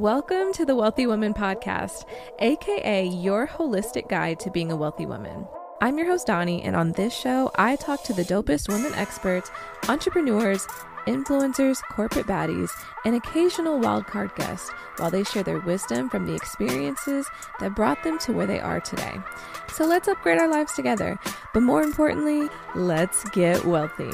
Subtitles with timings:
[0.00, 2.06] Welcome to the Wealthy Woman Podcast,
[2.38, 5.46] aka your holistic guide to being a wealthy woman.
[5.82, 9.50] I'm your host, Doni, and on this show, I talk to the dopest women experts,
[9.90, 10.66] entrepreneurs,
[11.06, 12.70] influencers, corporate baddies,
[13.04, 17.26] and occasional wildcard guests while they share their wisdom from the experiences
[17.58, 19.18] that brought them to where they are today.
[19.70, 21.18] So let's upgrade our lives together,
[21.52, 24.12] but more importantly, let's get wealthy.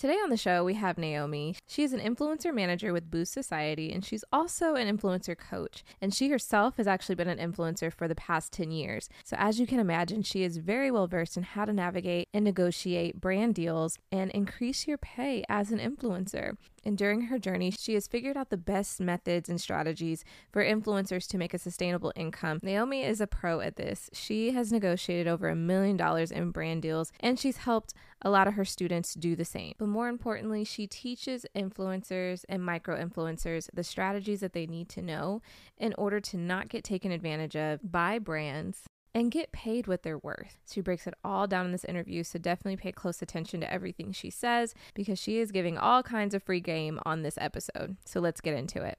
[0.00, 1.56] Today on the show, we have Naomi.
[1.66, 5.84] She is an influencer manager with Boost Society, and she's also an influencer coach.
[6.00, 9.10] And she herself has actually been an influencer for the past 10 years.
[9.24, 12.46] So, as you can imagine, she is very well versed in how to navigate and
[12.46, 16.56] negotiate brand deals and increase your pay as an influencer.
[16.82, 21.28] And during her journey, she has figured out the best methods and strategies for influencers
[21.28, 22.58] to make a sustainable income.
[22.62, 24.08] Naomi is a pro at this.
[24.14, 28.46] She has negotiated over a million dollars in brand deals, and she's helped a lot
[28.46, 29.74] of her students do the same.
[29.78, 35.02] But more importantly, she teaches influencers and micro influencers the strategies that they need to
[35.02, 35.42] know
[35.78, 40.18] in order to not get taken advantage of by brands and get paid what they're
[40.18, 40.58] worth.
[40.70, 44.12] She breaks it all down in this interview, so definitely pay close attention to everything
[44.12, 47.96] she says because she is giving all kinds of free game on this episode.
[48.04, 48.98] So let's get into it.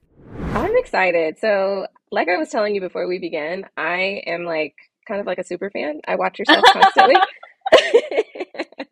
[0.54, 1.40] I'm excited.
[1.40, 4.76] So, like I was telling you before we began, I am like
[5.08, 6.02] kind of like a super fan.
[6.08, 7.16] I watch yourself constantly.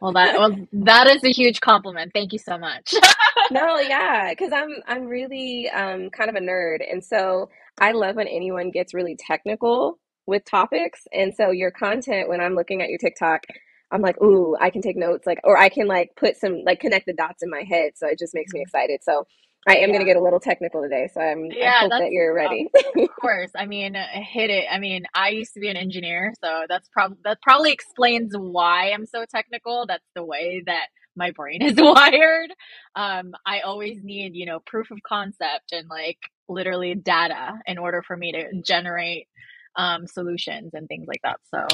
[0.00, 2.12] well that well that is a huge compliment.
[2.14, 2.94] Thank you so much.
[3.52, 7.48] No yeah because i'm i'm really um kind of a nerd and so
[7.80, 12.54] i love when anyone gets really technical with topics and so your content when i'm
[12.54, 13.42] looking at your tiktok
[13.90, 16.78] i'm like ooh i can take notes like or i can like put some like
[16.78, 18.68] connect the dots in my head so it just makes me mm-hmm.
[18.68, 19.00] excited.
[19.02, 19.26] So
[19.68, 19.86] I am yeah.
[19.88, 21.44] going to get a little technical today, so I'm.
[21.46, 22.70] Yeah, I hope that you're ready.
[22.96, 24.64] of course, I mean, hit it.
[24.70, 28.90] I mean, I used to be an engineer, so that's probably that probably explains why
[28.90, 29.84] I'm so technical.
[29.86, 32.50] That's the way that my brain is wired.
[32.96, 38.02] Um, I always need, you know, proof of concept and like literally data in order
[38.02, 39.28] for me to generate
[39.76, 41.38] um, solutions and things like that.
[41.50, 41.66] So,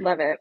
[0.00, 0.38] love it.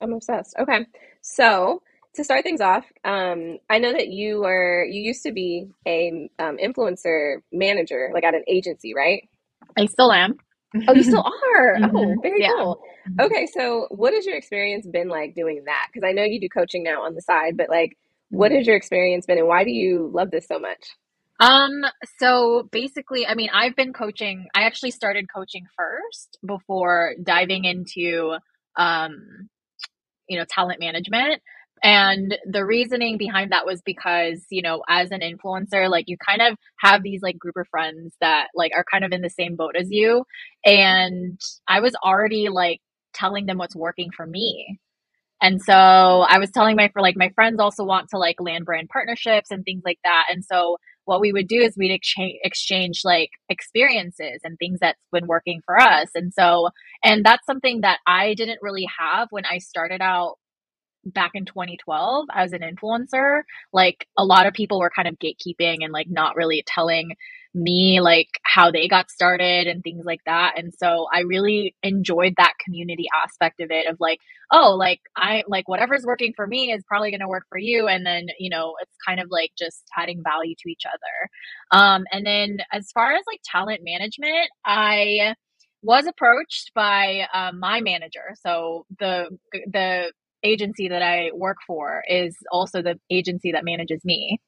[0.00, 0.56] I'm obsessed.
[0.58, 0.86] Okay,
[1.20, 1.82] so
[2.14, 6.28] to start things off, um, I know that you were you used to be a
[6.38, 9.28] um, influencer manager, like at an agency, right?
[9.78, 10.36] I still am.
[10.88, 11.24] oh, you still
[11.56, 11.76] are.
[11.76, 11.96] Oh, mm-hmm.
[11.96, 12.52] Oh, very yeah.
[12.56, 12.80] cool.
[13.08, 13.20] Mm-hmm.
[13.26, 15.88] Okay, so what has your experience been like doing that?
[15.92, 17.96] Because I know you do coaching now on the side, but like,
[18.30, 18.58] what mm-hmm.
[18.58, 20.84] has your experience been, and why do you love this so much?
[21.40, 21.84] Um,
[22.18, 24.46] so basically, I mean, I've been coaching.
[24.54, 28.36] I actually started coaching first before diving into
[28.76, 29.48] um,
[30.28, 31.42] you know, talent management.
[31.84, 36.40] And the reasoning behind that was because, you know, as an influencer, like you kind
[36.40, 39.54] of have these like group of friends that like are kind of in the same
[39.54, 40.24] boat as you.
[40.64, 42.80] And I was already like
[43.12, 44.78] telling them what's working for me.
[45.42, 48.64] And so I was telling my for like my friends also want to like land
[48.64, 50.28] brand partnerships and things like that.
[50.30, 54.98] And so what we would do is we'd exchange exchange like experiences and things that's
[55.12, 56.08] been working for us.
[56.14, 56.70] And so
[57.04, 60.36] and that's something that I didn't really have when I started out
[61.04, 63.42] back in 2012 as an influencer,
[63.72, 67.12] like a lot of people were kind of gatekeeping and like not really telling
[67.54, 70.54] me like how they got started and things like that.
[70.58, 74.18] And so I really enjoyed that community aspect of it of like,
[74.50, 77.86] oh, like I like whatever's working for me is probably going to work for you.
[77.86, 81.80] And then, you know, it's kind of like just adding value to each other.
[81.80, 85.34] Um, and then as far as like talent management, I
[85.82, 88.34] was approached by um, my manager.
[88.42, 90.12] So the the
[90.44, 94.40] agency that I work for is also the agency that manages me.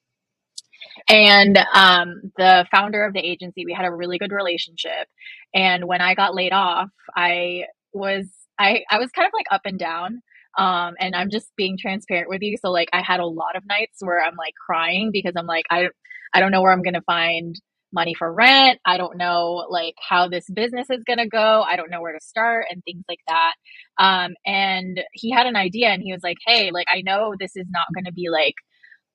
[1.09, 5.07] And um, the founder of the agency, we had a really good relationship.
[5.53, 7.63] And when I got laid off, I
[7.93, 8.27] was
[8.59, 10.21] I I was kind of like up and down.
[10.57, 12.57] Um, and I'm just being transparent with you.
[12.57, 15.65] So like I had a lot of nights where I'm like crying because I'm like
[15.69, 15.89] I
[16.33, 17.55] I don't know where I'm gonna find
[17.93, 18.79] money for rent.
[18.85, 21.61] I don't know like how this business is going to go.
[21.61, 23.53] I don't know where to start and things like that.
[23.97, 27.55] Um, and he had an idea and he was like, Hey, like, I know this
[27.55, 28.55] is not going to be like,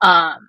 [0.03, 0.49] um,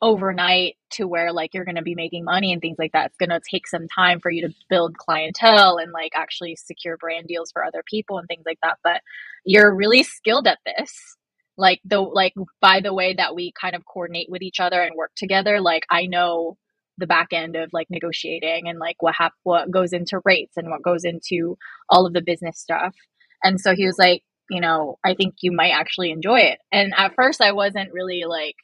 [0.00, 3.06] overnight to where like you're going to be making money and things like that.
[3.06, 6.96] It's going to take some time for you to build clientele and like actually secure
[6.96, 8.78] brand deals for other people and things like that.
[8.84, 9.00] But
[9.44, 10.92] you're really skilled at this.
[11.56, 14.94] Like the like by the way that we kind of coordinate with each other and
[14.96, 16.56] work together, like I know
[16.98, 20.70] the back end of like negotiating and like what hap- what goes into rates and
[20.70, 21.56] what goes into
[21.88, 22.94] all of the business stuff.
[23.42, 26.58] And so he was like, you know, I think you might actually enjoy it.
[26.72, 28.56] And at first I wasn't really like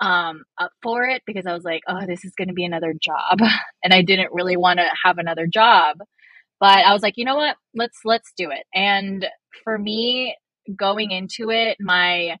[0.00, 2.94] um up for it because I was like, oh, this is going to be another
[3.00, 3.38] job
[3.84, 5.98] and I didn't really want to have another job.
[6.60, 7.56] But I was like, you know what?
[7.74, 8.64] Let's let's do it.
[8.74, 9.26] And
[9.64, 10.36] for me
[10.76, 12.36] going into it, my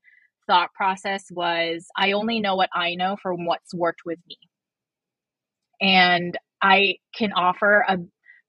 [0.46, 4.36] thought process was I only know what I know from what's worked with me.
[5.80, 7.98] And I can offer a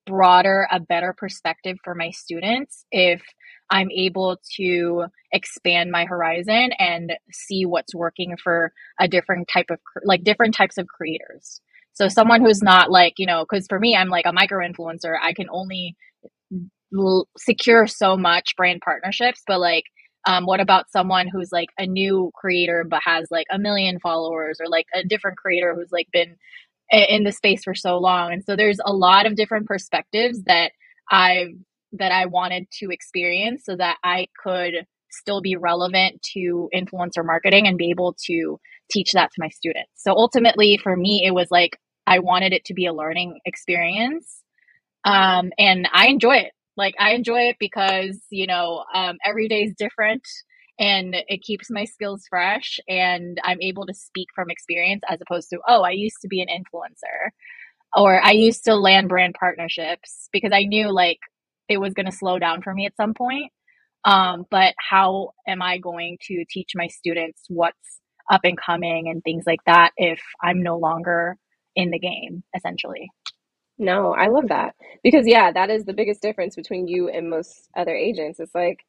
[0.06, 3.22] broader, a better perspective for my students if
[3.70, 9.80] I'm able to expand my horizon and see what's working for a different type of
[10.04, 11.62] like different types of creators.
[11.94, 15.16] So someone who's not like, you know, cuz for me I'm like a micro influencer,
[15.22, 15.96] I can only
[16.98, 19.86] l- secure so much brand partnerships, but like
[20.28, 24.60] um, what about someone who's like a new creator but has like a million followers
[24.62, 26.36] or like a different creator who's like been
[26.92, 28.34] in the space for so long.
[28.34, 30.72] And so there's a lot of different perspectives that
[31.10, 31.48] i
[31.94, 34.74] that i wanted to experience so that i could
[35.10, 38.60] still be relevant to influencer marketing and be able to
[38.90, 39.92] teach that to my students.
[39.96, 41.78] So ultimately for me it was like
[42.08, 44.42] i wanted it to be a learning experience
[45.06, 46.52] um, and i enjoy it.
[46.78, 50.24] Like i enjoy it because you know um, every day is different
[50.82, 55.52] and it keeps my skills fresh and I'm able to speak from experience as opposed
[55.52, 57.30] to, oh, I used to be an influencer
[57.96, 61.20] or I used to land brand partnerships because I knew like
[61.70, 63.52] it was going to slow down for me at some point.
[64.06, 68.00] Um, but how am I going to teach my students what's
[68.32, 71.38] up and coming and things like that if I'm no longer
[71.76, 73.12] in the game, essentially?
[73.78, 77.70] No, I love that because yeah, that is the biggest difference between you and most
[77.78, 78.40] other agents.
[78.40, 78.80] It's like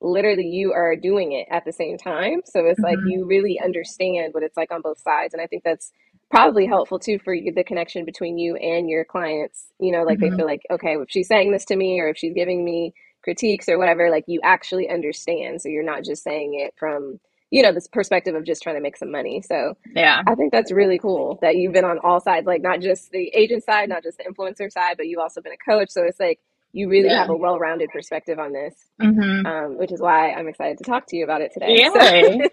[0.00, 2.42] literally you are doing it at the same time.
[2.46, 3.04] So it's like Mm-hmm.
[3.04, 5.34] you really understand what it's like on both sides.
[5.34, 5.92] And I think that's
[6.30, 9.66] probably helpful too for you, the connection between you and your clients.
[9.80, 10.36] You know, like they Mm-hmm.
[10.36, 12.94] feel like, okay, if she's saying this to me or if she's giving me
[13.24, 15.62] critiques or whatever, like you actually understand.
[15.62, 17.20] So you're not just saying it from,
[17.50, 19.42] you know, this perspective of just trying to make some money.
[19.42, 20.22] So Yeah.
[20.26, 23.28] I think that's really cool that you've been on all sides, like not just the
[23.34, 25.90] agent side, not just the influencer side, but you've also been a coach.
[25.90, 26.38] So it's like
[26.72, 27.18] you really Yeah.
[27.20, 29.46] have a well rounded perspective on this Mm-hmm.
[29.46, 31.74] um, which is why I'm excited to talk to you about it today.
[31.76, 31.90] Yay.
[31.92, 32.48] So,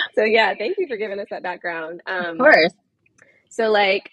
[0.14, 2.02] so yeah, thank you for giving us that background.
[2.20, 2.72] of Um, course.
[3.50, 4.10] so like,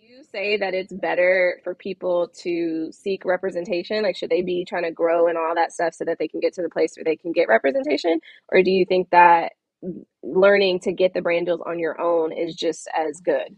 [0.00, 4.02] you say that it's better for people to seek representation?
[4.02, 6.40] Like, should they be trying to grow and all that stuff so that they can
[6.40, 8.20] get to the place where they can get representation?
[8.50, 9.52] Or do you think that
[10.22, 13.56] learning to get the brand deals on your own is just as good?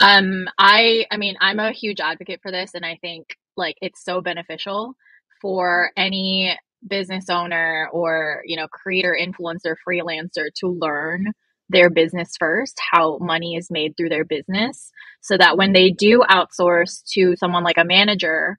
[0.00, 4.04] Um, I I mean, I'm a huge advocate for this and I think like it's
[4.04, 4.94] so beneficial
[5.42, 6.56] for any
[6.86, 11.26] business owner or, you know, creator, influencer, freelancer to learn
[11.68, 14.90] their business first, how money is made through their business,
[15.20, 18.56] so that when they do outsource to someone like a manager,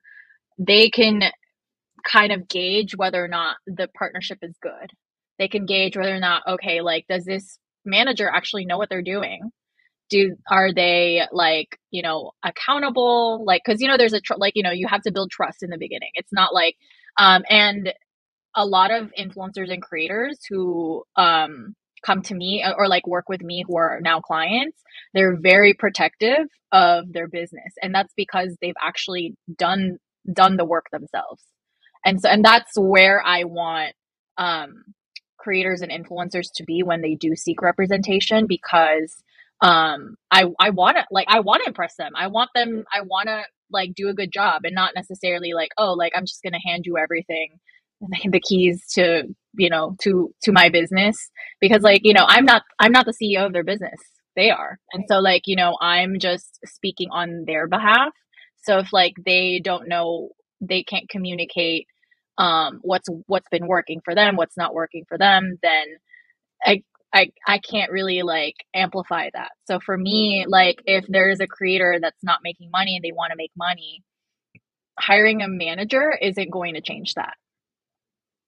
[0.60, 1.24] they can
[2.06, 4.92] kind of gauge whether or not the partnership is good.
[5.40, 9.02] They can gauge whether or not, okay, like, does this manager actually know what they're
[9.04, 9.52] doing?
[10.10, 13.44] Do are they like you know accountable?
[13.46, 15.64] Like because you know there's a tr- like you know you have to build trust
[15.64, 16.12] in the beginning.
[16.16, 16.76] It's not like
[17.18, 17.94] um and
[18.56, 21.76] a lot of influencers and creators who um
[22.06, 24.82] come to me or like work with me who are now clients
[25.14, 29.98] they're very protective of their business and that's because they've actually done
[30.34, 31.44] done the work themselves.
[32.06, 33.94] And so and that's where i want
[34.38, 34.84] um
[35.38, 39.16] creators and influencers to be when they do seek representation because
[39.62, 42.14] um i i want to like i want to impress them.
[42.16, 45.72] I want them i want to like do a good job and not necessarily like
[45.78, 47.60] oh like i'm just going to hand you everything
[48.02, 49.24] like the keys to
[49.58, 51.18] you know to to my business.
[51.62, 54.00] Because like you know i'm not i'm not the ceo of their business.
[54.36, 54.80] They are.
[54.94, 58.14] And so like you know i'm just speaking on their behalf.
[58.64, 60.30] So if like they don't know
[60.62, 61.88] they can't communicate
[62.38, 65.86] um what's what's been working for them what's not working for them then
[66.66, 66.82] i
[67.14, 69.52] I, I can't really like amplify that.
[69.68, 73.32] So for me, like if there's a creator that's not making money and they want
[73.32, 74.04] to make money,
[75.00, 77.36] hiring a manager isn't going to change that.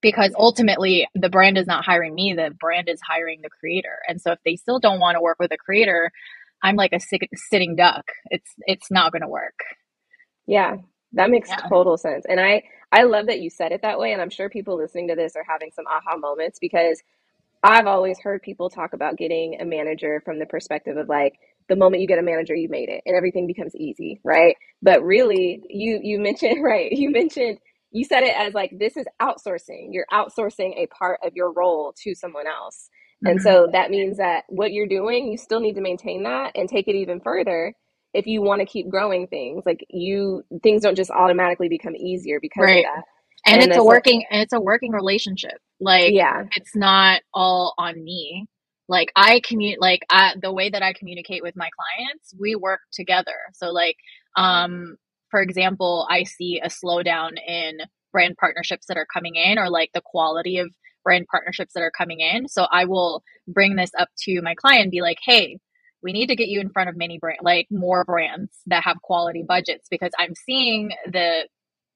[0.01, 3.99] Because ultimately the brand is not hiring me, the brand is hiring the creator.
[4.07, 6.11] And so if they still don't want to work with a creator,
[6.63, 8.05] I'm like a sick, sitting duck.
[8.31, 9.59] It's it's not going to work.
[10.47, 10.77] Yeah,
[11.13, 11.69] that makes Yeah.
[11.69, 12.25] total sense.
[12.27, 14.13] And I I love that you said it that way.
[14.13, 17.01] And I'm sure people listening to this are having some aha moments because
[17.63, 21.35] I've always heard people talk about getting a manager from the perspective of like
[21.69, 24.57] the moment you get a manager, you made it and everything becomes easy, right?
[24.81, 27.59] But really, you you mentioned right, you mentioned
[27.91, 29.89] you said it as like this is outsourcing.
[29.91, 32.89] You're outsourcing a part of your role to someone else.
[33.25, 33.43] And Mhm.
[33.43, 36.87] so that means that what you're doing, you still need to maintain that and take
[36.89, 37.75] it even further
[38.15, 39.65] if you want to keep growing things.
[39.67, 42.73] Like you things don't just automatically become easier because Right.
[42.73, 43.03] of that.
[43.45, 45.57] And And it's a like working and it's a working relationship.
[45.79, 46.43] Like yeah.
[46.55, 48.47] it's not all on me.
[48.87, 52.81] Like I commute like I, the way that I communicate with my clients, we work
[52.93, 53.35] together.
[53.53, 53.95] So like
[54.37, 54.97] um
[55.29, 57.77] for example, I see a slowdown in
[58.11, 60.69] brand partnerships that are coming in or like the quality of
[61.03, 62.47] brand partnerships that are coming in.
[62.47, 65.57] So I will bring this up to my client and be like, hey,
[66.03, 69.01] we need to get you in front of many brand like more brands that have
[69.01, 71.47] quality budgets because I'm seeing the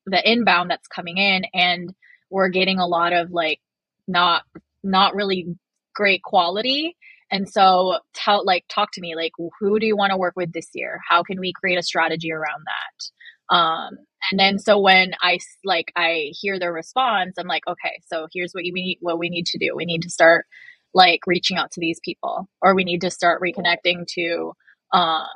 [0.06, 1.94] the inbound that's coming in and
[2.30, 3.60] we're getting a lot of like
[4.08, 4.44] not
[4.84, 5.56] not really
[5.94, 6.96] great quality.
[7.32, 10.54] And so tell like talk to me like who do you want to work with
[10.54, 11.00] this year?
[11.08, 13.56] How can we create a strategy around that?
[13.56, 13.98] Um
[14.32, 18.54] and then so when i like i hear their response i'm like okay so here's
[18.54, 19.74] what you need what we need to do.
[19.76, 20.48] We need to start
[20.96, 24.54] like reaching out to these people or we need to start reconnecting to
[24.94, 25.28] um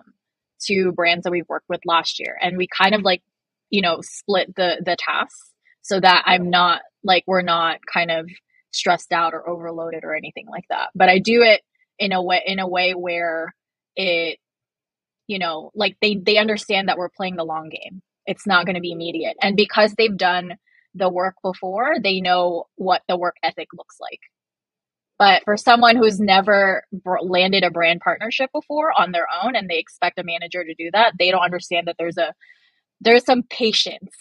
[0.61, 2.38] to brands that we've worked with last year.
[2.41, 3.21] And we kind of like
[3.69, 8.29] you know split the the tasks so that i'm not like we're not kind of
[8.71, 10.89] stressed out or overloaded or anything like that.
[10.95, 11.61] But i do it
[11.97, 13.53] in a way in a way where
[13.95, 14.38] it
[15.27, 18.01] you know like they they understand that we're playing the long game.
[18.25, 19.38] It's not going to be immediate.
[19.41, 20.53] And because they've done
[20.95, 24.19] the work before they know what the work ethic looks like.
[25.17, 26.83] But for someone who's never
[27.21, 30.89] landed a brand partnership before on their own and they expect a manager to do
[30.93, 32.33] that, they don't understand that there's a
[33.01, 34.15] there's some patience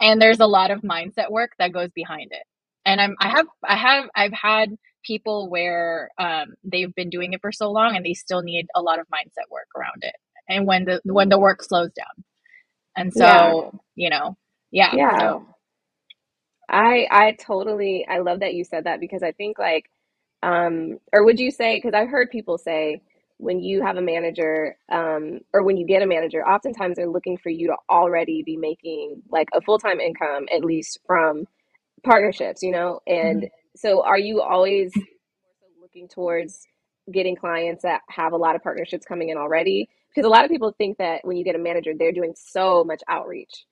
[0.00, 2.44] and there's a lot of mindset work that goes behind it.
[2.84, 7.40] And I'm I have I have I've had people where um, they've been doing it
[7.40, 10.14] for so long and they still need a lot of mindset work around it.
[10.48, 12.24] And when the when the work slows down.
[12.96, 14.04] And so, yeah.
[14.04, 14.36] you know,
[14.70, 14.94] yeah.
[14.94, 15.18] Yeah.
[15.18, 15.46] So.
[16.68, 19.90] I I totally I love that you said that because I think like
[20.42, 23.02] um, or would you say, because I've heard people say
[23.38, 27.36] when you have a manager um, or when you get a manager, oftentimes they're looking
[27.36, 31.44] for you to already be making like a full time income, at least from
[32.04, 33.00] partnerships, you know?
[33.06, 33.76] And mm-hmm.
[33.76, 34.92] so are you always
[35.80, 36.66] looking towards
[37.12, 39.88] getting clients that have a lot of partnerships coming in already?
[40.14, 42.84] Because a lot of people think that when you get a manager, they're doing so
[42.84, 43.64] much outreach.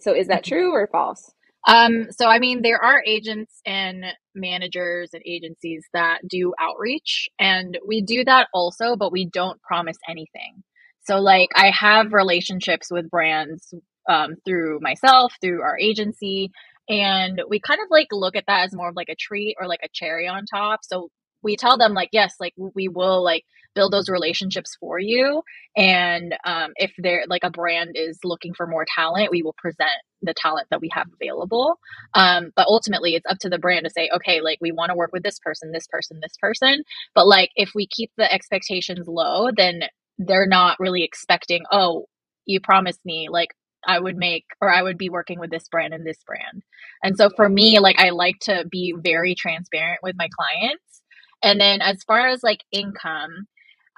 [0.00, 0.54] So is that mm-hmm.
[0.54, 1.32] true or false?
[1.68, 7.78] Um, so I mean, there are agents and managers and agencies that do outreach, and
[7.86, 10.62] we do that also, but we don't promise anything.
[11.02, 13.74] So, like, I have relationships with brands
[14.08, 16.50] um, through myself, through our agency,
[16.88, 19.66] and we kind of like look at that as more of like a treat or
[19.68, 20.80] like a cherry on top.
[20.82, 21.10] So
[21.42, 25.42] we tell them like yes like we will like build those relationships for you.
[25.76, 29.90] And um, if they're like a brand is looking for more talent we will present
[30.22, 31.78] the talent that we have available.
[32.14, 34.96] Um, but ultimately it's up to the brand to say okay like we want to
[34.96, 36.82] work with this person this person this person.
[37.14, 39.82] But like if we keep the expectations low then
[40.18, 42.06] they're not really expecting oh
[42.46, 43.50] you promised me like
[43.86, 46.62] I would make or I would be working with this brand and this brand.
[47.02, 51.02] And so for me, like I like to be very transparent with my clients.
[51.42, 53.46] And then as far as like income,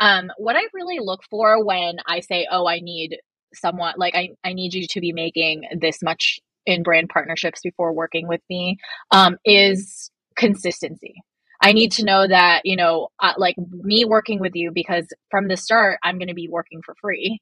[0.02, 3.18] um, what I really look for when I say, oh, I need
[3.54, 7.92] someone like I, I need you to be making this much in brand partnerships before
[7.92, 8.78] working with me
[9.12, 11.14] um, is consistency.
[11.62, 15.46] I need to know that, you know, uh, like me working with you because from
[15.46, 17.38] the start, I'm going to be working for free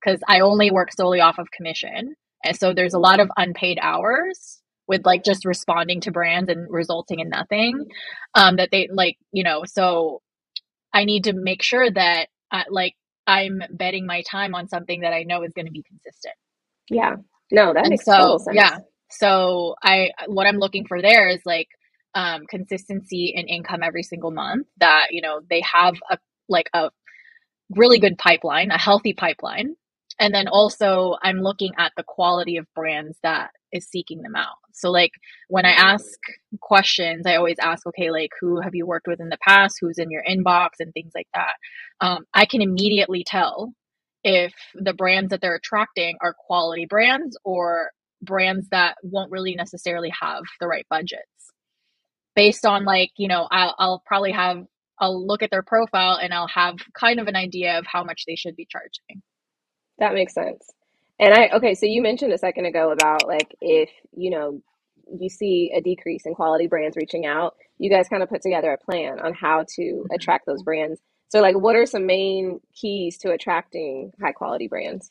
[0.00, 2.14] because I only work solely off of commission.
[2.44, 6.66] And so there's a lot of unpaid hours with like just responding to brands and
[6.70, 7.86] resulting in nothing
[8.34, 10.20] um that they like you know so
[10.94, 12.94] i need to make sure that uh, like
[13.26, 16.34] i'm betting my time on something that i know is going to be consistent.
[16.88, 17.16] Yeah.
[17.52, 18.56] No that and makes so total sense.
[18.56, 18.78] yeah
[19.10, 21.68] so i what i'm looking for there is like
[22.14, 26.90] um consistency in income every single month that you know they have a like a
[27.70, 29.76] really good pipeline a healthy pipeline.
[30.18, 34.56] And then also i'm looking at the quality of brands that is seeking them out
[34.74, 35.12] so like
[35.48, 36.18] when i ask
[36.60, 39.78] questions i always ask okay like who have you worked with in the past?
[39.80, 40.70] Who's in your inbox?
[40.80, 41.54] and things like that.
[42.00, 43.72] Um, i can immediately tell
[44.22, 47.90] if the brands that they're attracting are quality brands or
[48.22, 51.22] brands that won't really necessarily have the right budgets.
[52.34, 54.64] Based on like you know I'll, I'll probably have
[54.98, 58.24] i'll look at their profile and i'll have kind of an idea of how much
[58.26, 59.22] they should be charging.
[59.98, 60.68] That makes sense.
[61.18, 64.60] And I, okay, so you mentioned a second ago about like if, you know,
[65.20, 68.72] you see a decrease in quality brands reaching out, you guys kind of put together
[68.72, 70.14] a plan on how to mm-hmm.
[70.14, 71.00] attract those brands.
[71.28, 75.10] So like what are some main keys to attracting high quality brands?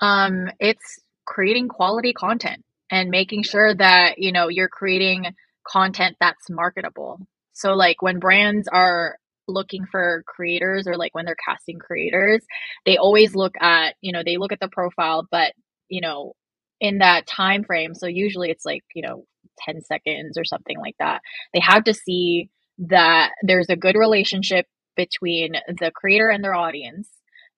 [0.00, 5.26] Um, it's creating quality content and making sure that, you know, you're creating
[5.64, 7.20] content that's marketable.
[7.52, 9.18] So like when brands are
[9.50, 12.44] looking for creators or like when they're casting creators,
[12.86, 15.52] they always look at, you know, they look at the profile, but,
[15.88, 16.34] you know,
[16.80, 19.24] in that time frame, so usually it's like, you know,
[19.60, 21.20] 10 seconds or something like that.
[21.52, 24.66] They have to see that there's a good relationship
[24.96, 27.08] between the creator and their audience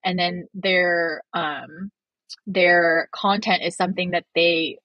[0.04, 1.90] and then their um
[2.46, 4.78] their content is something that they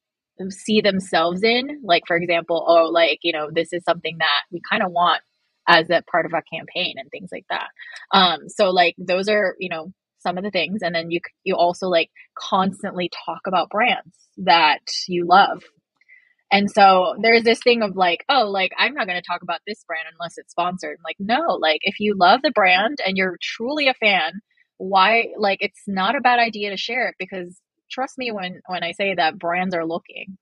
[0.49, 1.81] see themselves in.
[1.83, 5.21] Like, for example, oh, like, you know, this is something that we kind of want
[5.67, 7.67] as a part of a campaign and things like that.
[8.11, 10.81] Um, so like those are, you know, some of the things.
[10.81, 15.63] And then you, you also like constantly talk about brands that you love.
[16.51, 19.59] And so there's this thing of like, oh, like I'm not going to talk about
[19.67, 20.97] this brand unless it's sponsored.
[21.03, 24.41] like, no, like if you love the brand and you're truly a fan,
[24.77, 27.59] why like it's not a bad idea to share it because
[27.91, 30.37] trust me when when I say that brands are looking.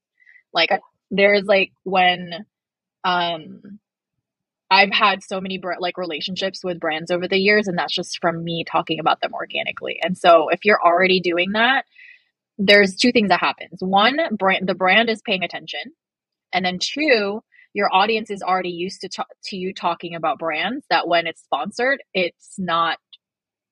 [0.53, 0.69] Like
[1.09, 2.45] there's like when
[3.03, 3.61] um
[4.69, 8.43] I've had so many like relationships with brands over the years and that's just from
[8.43, 9.99] me talking about them organically.
[10.01, 11.85] And so if you're already doing that,
[12.57, 13.79] there's two things that happens.
[13.79, 15.81] One, brand the brand is paying attention.
[16.53, 17.43] And then two,
[17.73, 21.43] your audience is already used to to, to you talking about brands that when it's
[21.43, 22.97] sponsored, it's not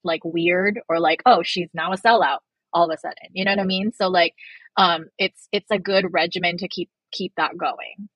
[0.03, 2.39] like weird or like, oh, she's now a sellout
[2.73, 3.29] all of a sudden.
[3.31, 3.93] You know what I mean?
[3.93, 4.35] So like
[4.77, 8.09] um it's it's a good regimen to keep keep that going.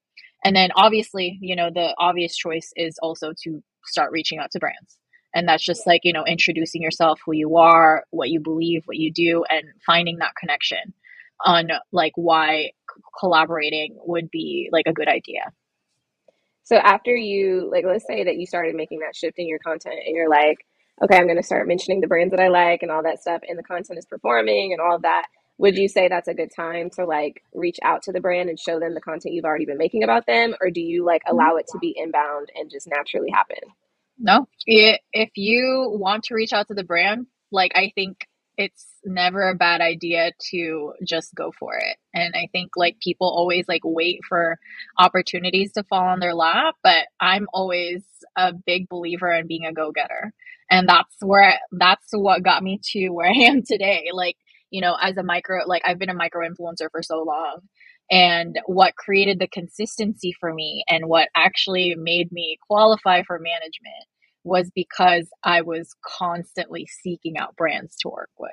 [0.48, 4.60] And then obviously, you know, the obvious choice is also to start reaching out to
[4.60, 4.98] brands.
[5.36, 8.96] And that's just like, you know, introducing yourself, who you are, what you believe, what
[8.96, 10.94] you do, and finding that connection
[11.46, 12.72] on like why
[13.20, 15.42] collaborating would be like a good idea.
[16.64, 19.96] So after you like let's say that you started making that shift in your content
[20.06, 20.60] and you're like,
[21.04, 23.42] okay, I'm going to start mentioning the brands that I like and all that stuff,
[23.46, 25.26] and the content is performing and all of that.
[25.60, 28.60] Would you say that's a good time to like reach out to the brand and
[28.60, 31.36] show them the content you've already been making about them, or do you like mm-hmm.
[31.36, 33.58] allow it to be inbound and just naturally happen?
[34.20, 39.50] No, if you want to reach out to the brand, like I think it's never
[39.50, 41.98] a bad idea to just go for it.
[42.14, 44.58] And I think like people always like wait for
[44.98, 48.04] opportunities to fall on their lap, but I'm always
[48.36, 50.34] a big believer in being a go-getter.
[50.70, 54.10] And that's where that's what got me to where i am today.
[54.12, 54.38] Like
[54.72, 57.60] you know as a micro like i've been a micro influencer for so long.
[58.10, 64.06] And what created the consistency for me and what actually made me qualify for management
[64.44, 68.52] was because i was constantly seeking out brands to work with.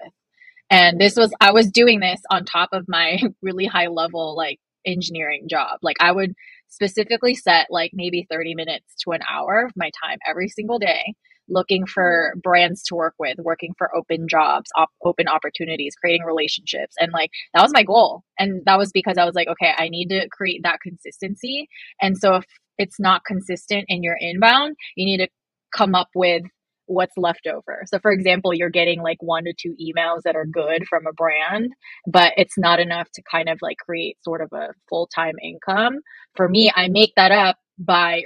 [0.70, 4.58] And this was i was doing this on top of my really high level like
[4.86, 5.78] engineering job.
[5.82, 6.34] Like i would
[6.68, 11.14] specifically set like maybe 30 minutes to an hour of my time every single day
[11.48, 16.94] looking for brands to work with, working for open jobs, op- open opportunities, creating relationships.
[16.98, 18.22] And like that was my goal.
[18.38, 21.68] And that was because I was like, okay, I need to create that consistency.
[22.00, 22.44] And so if
[22.78, 25.28] it's not consistent in your inbound, you need to
[25.76, 26.42] come up with
[26.86, 27.82] what's left over.
[27.86, 31.12] So for example, you're getting like one to two emails that are good from a
[31.12, 31.72] brand,
[32.06, 36.00] but it's not enough to kind of like create sort of a full-time income.
[36.34, 38.22] For me, I make that up by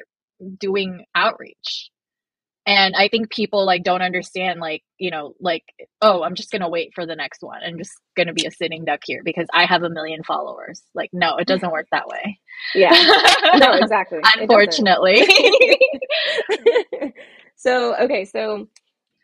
[0.59, 1.91] doing outreach
[2.69, 5.65] and i think people like don't understand like you know like
[6.03, 7.61] oh i'm just gonna wait for the next one.
[7.67, 10.83] I'm just gonna be a sitting duck here because i have a million followers.
[10.95, 12.39] Like no it doesn't work that way.
[12.77, 12.93] Yeah.
[13.59, 14.21] No exactly.
[14.25, 15.25] Unfortunately.
[17.57, 18.69] So okay so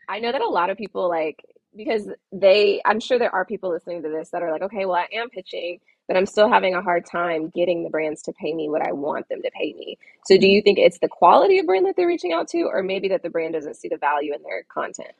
[0.09, 1.37] i know that a lot of people like
[1.75, 4.95] because they i'm sure there are people listening to this that are like okay well
[4.95, 8.53] i am pitching but I'm still having a hard time getting the brands to pay
[8.53, 9.97] me what I want them to pay me.
[10.25, 10.51] So do mm-hmm.
[10.51, 13.23] you think it's the quality of brand that they're reaching out to, or maybe that
[13.23, 15.13] the brand doesn't see the value in their content?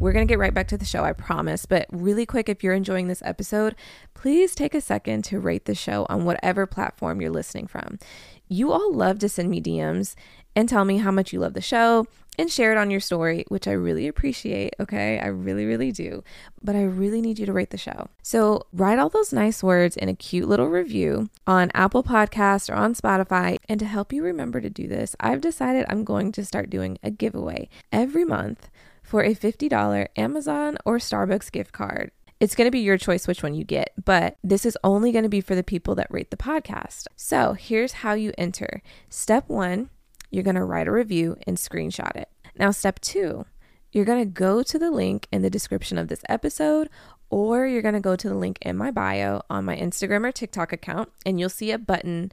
[0.00, 1.66] We're going to get right back to the show, I promise.
[1.66, 3.74] But really quick, if you're enjoying this episode,
[4.14, 7.98] please take a second to rate the show on whatever platform you're listening from.
[8.46, 10.14] You all love to send me DMs
[10.54, 12.06] and tell me how much you love the show
[12.38, 14.74] and share it on your story, which I really appreciate.
[14.78, 15.18] Okay.
[15.18, 16.22] I really, really do.
[16.62, 18.08] But I really need you to rate the show.
[18.22, 22.74] So write all those nice words in a cute little review on Apple Podcast or
[22.74, 23.58] on Spotify.
[23.68, 26.98] And to help you remember to do this, I've decided I'm going to start doing
[27.02, 28.70] a giveaway every month
[29.08, 32.10] for a $50 Amazon or Starbucks gift card.
[32.40, 35.22] It's going to be your choice which one you get, but this is only going
[35.22, 37.06] to be for the people that rate the podcast.
[37.16, 38.82] So here's how you enter.
[39.08, 39.88] Step one,
[40.30, 42.28] you're going to write a review and screenshot it.
[42.54, 43.46] Now, step two,
[43.92, 46.90] you're going to go to the link in the description of this episode,
[47.30, 50.32] or you're going to go to the link in my bio on my Instagram or
[50.32, 52.30] TikTok account, and you'll see a button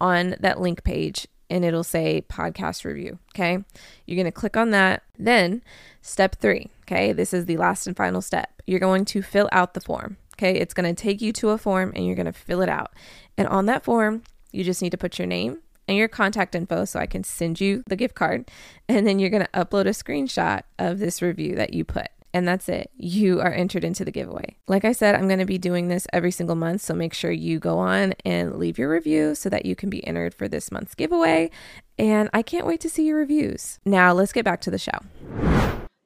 [0.00, 3.18] on that link page and it'll say podcast review.
[3.34, 3.58] Okay.
[4.06, 5.02] You're going to click on that.
[5.18, 5.62] Then,
[6.02, 6.70] step three.
[6.82, 7.12] Okay.
[7.12, 8.62] This is the last and final step.
[8.66, 10.16] You're going to fill out the form.
[10.36, 10.56] Okay.
[10.56, 12.92] It's going to take you to a form and you're going to fill it out.
[13.36, 16.84] And on that form, you just need to put your name, and your contact info
[16.84, 18.50] so I can send you the gift card.
[18.88, 22.08] And then you're going to upload a screenshot of this review that you put.
[22.34, 22.90] And that's it.
[22.96, 24.56] You are entered into the giveaway.
[24.66, 26.82] Like I said, I'm going to be doing this every single month.
[26.82, 30.04] So make sure you go on and leave your review so that you can be
[30.06, 31.50] entered for this month's giveaway.
[31.96, 33.78] And I can't wait to see your reviews.
[33.84, 34.98] Now, let's get back to the show.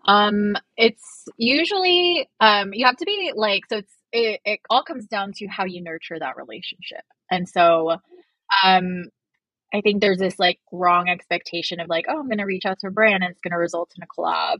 [0.05, 3.79] Um, it's usually um, you have to be like so.
[3.79, 7.05] It's it, it all comes down to how you nurture that relationship.
[7.31, 7.97] And so
[8.65, 9.09] um
[9.75, 12.79] I think there's this like wrong expectation of like, oh, I'm going to reach out
[12.81, 14.59] to a brand and it's going to result in a collab.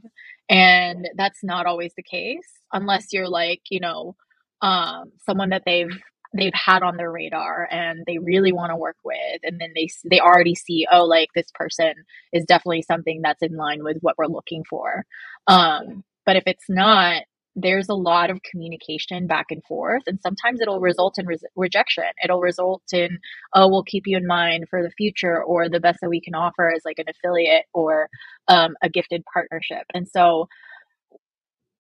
[0.51, 4.17] And that's not always the case unless you're like, you know,
[4.61, 5.97] um, someone that they've
[6.37, 9.89] they've had on their radar and they really want to work with and then they
[10.11, 11.95] they already see oh like this person
[12.35, 15.07] is definitely something that's in line with what we're looking for
[15.47, 17.23] um but if it's not
[17.61, 22.05] there's a lot of communication back and forth and sometimes it'll result in re- rejection.
[22.23, 23.19] It'll result in
[23.55, 26.35] oh we'll keep you in mind for the future or the best that we can
[26.35, 28.09] offer is like an affiliate or
[28.49, 29.85] um, a gifted partnership.
[29.95, 30.49] And so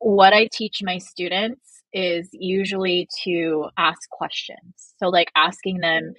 [0.01, 4.95] what i teach my students is usually to ask questions.
[4.99, 6.13] So like asking them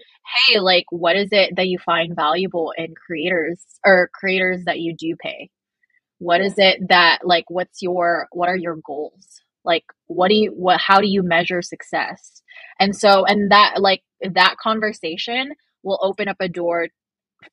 [0.48, 4.96] hey like what is it that you find valuable in creators or creators that you
[4.96, 5.50] do pay?
[6.18, 10.52] What is it that like what's your what are your goals like what do you
[10.52, 12.42] what how do you measure success?
[12.80, 16.88] And so and that like that conversation will open up a door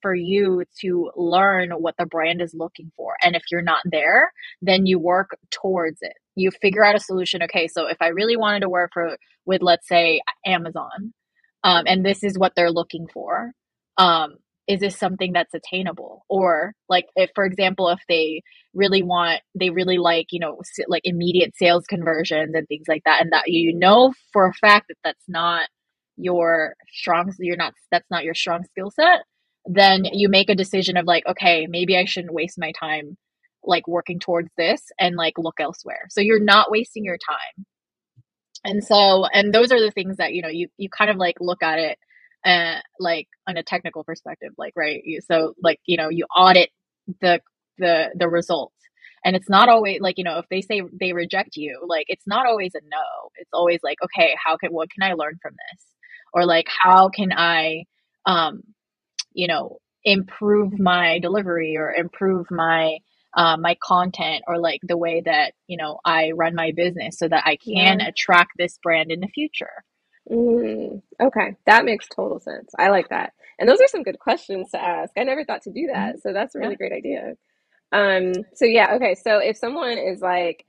[0.02, 3.14] for you to learn what the brand is looking for.
[3.22, 6.14] And if you're not there then you work towards it.
[6.34, 7.42] You figure out a solution.
[7.44, 9.16] Okay so if i really wanted to work for
[9.46, 11.12] with let's say amazon
[11.64, 13.52] um, and this is what they're looking for
[13.98, 14.36] um,
[14.68, 16.24] is this something that's attainable?
[16.28, 18.42] Or like if for example if they
[18.74, 23.22] really want they really like you know like immediate sales conversions and things like that
[23.22, 25.68] and that you know for a fact that that's not
[26.16, 29.22] your strong you're not that's not your strong skill set
[29.66, 33.16] then you make a decision of like okay maybe i shouldn't waste my time
[33.66, 36.06] like working towards this and like look elsewhere.
[36.10, 37.66] So you're not wasting your time.
[38.64, 41.36] And so and those are the things that you know you you kind of like
[41.40, 41.98] look at it
[42.44, 46.70] uh, like on a technical perspective like right so like you know you audit
[47.20, 47.40] the
[47.78, 48.72] the the results.
[49.24, 52.26] And it's not always like you know if they say they reject you like it's
[52.26, 53.30] not always a no.
[53.36, 55.84] It's always like okay how can what can i learn from this?
[56.32, 57.84] Or like how can i
[58.24, 58.62] um
[59.32, 62.98] you know improve my delivery or improve my
[63.36, 67.28] uh, my content or like the way that you know i run my business so
[67.28, 68.08] that i can yeah.
[68.08, 69.82] attract this brand in the future?
[70.30, 72.72] Mm, okay, that makes total sense.
[72.78, 73.32] I like that.
[73.58, 75.12] And those are some good questions to ask.
[75.16, 76.16] I never thought to do that.
[76.16, 76.18] Mm-hmm.
[76.22, 76.88] So that's a really yeah.
[76.88, 77.34] great idea.
[77.92, 79.14] Um, so yeah, okay.
[79.14, 80.66] So if someone is like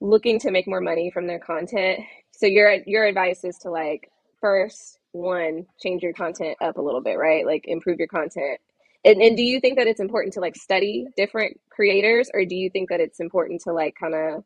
[0.00, 4.10] looking to make more money from their content, so your your advice is to like
[4.40, 7.46] first one, change your content up a little bit, right?
[7.46, 8.60] Like improve your content.
[9.04, 12.54] And, and do you think that it's important to like study different creators or do
[12.54, 14.44] you think that it's important to like kind of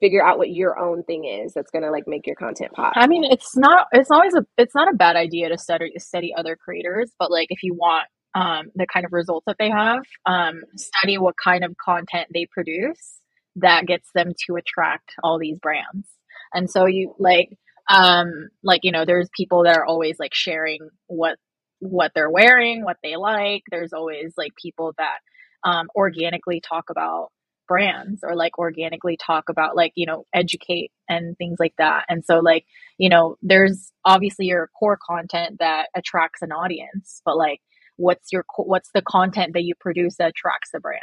[0.00, 2.92] figure out what your own thing is that's gonna like make your content pop.
[2.96, 6.34] I mean, it's not it's always a it's not a bad idea to study study
[6.36, 10.02] other creators, but like if you want um, the kind of results that they have,
[10.26, 13.20] um, study what kind of content they produce
[13.56, 16.06] that gets them to attract all these brands.
[16.52, 17.50] And so you like
[17.88, 21.38] um like you know there's people that are always like sharing what
[21.80, 23.62] what they're wearing, what they like.
[23.70, 25.18] There's always like people that
[25.64, 27.28] um, organically talk about
[27.66, 32.04] brands or like organically talk about like you know educate and things like that.
[32.08, 32.64] And so like
[32.98, 37.60] you know there's obviously your core content that attracts an audience but like
[37.96, 41.02] what's your what's the content that you produce that attracts the brand?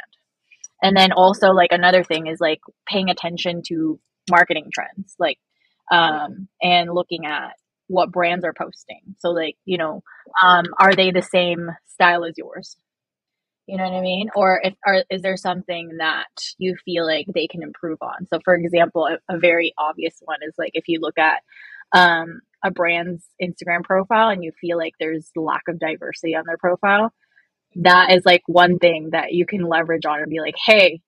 [0.82, 3.98] And then also like another thing is like paying attention to
[4.30, 5.38] marketing trends like
[5.92, 7.52] um and looking at
[7.88, 9.16] what brands are posting.
[9.18, 10.02] So like you know
[10.42, 12.76] um are they the same style as yours
[13.66, 14.28] you know what I mean?
[14.36, 16.26] Or if are, is there something that
[16.58, 18.26] you feel like they can improve on?
[18.32, 21.40] So, for example, a, a very obvious one is like if you look at
[21.92, 26.58] um, a brand's Instagram profile and you feel like there's lack of diversity on their
[26.58, 27.12] profile,
[27.76, 31.00] that is like one thing that you can leverage on and be like, hey,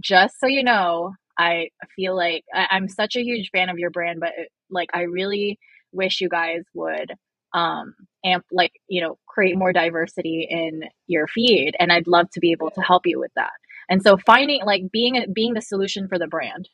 [0.00, 3.90] just so you know, I feel like I, I'm such a huge fan of your
[3.90, 4.32] brand, but
[4.70, 5.58] like I really
[5.92, 7.12] wish you guys would
[7.54, 12.40] um, amp like you know create more diversity in your feed and i'd love to
[12.40, 13.52] be able to help you with that
[13.88, 16.68] and so finding like being a, being the solution for the brand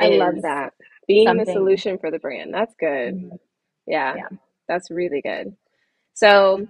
[0.00, 0.72] i love that
[1.08, 1.44] being something.
[1.44, 3.36] the solution for the brand that's good mm-hmm.
[3.86, 4.28] yeah, yeah
[4.68, 5.54] that's really good
[6.14, 6.66] so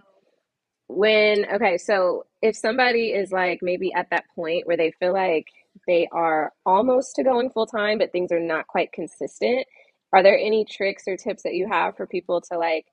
[0.88, 5.46] when okay so if somebody is like maybe at that point where they feel like
[5.86, 9.66] they are almost to going full time but things are not quite consistent
[10.12, 12.86] are there any tricks or tips that you have for people to like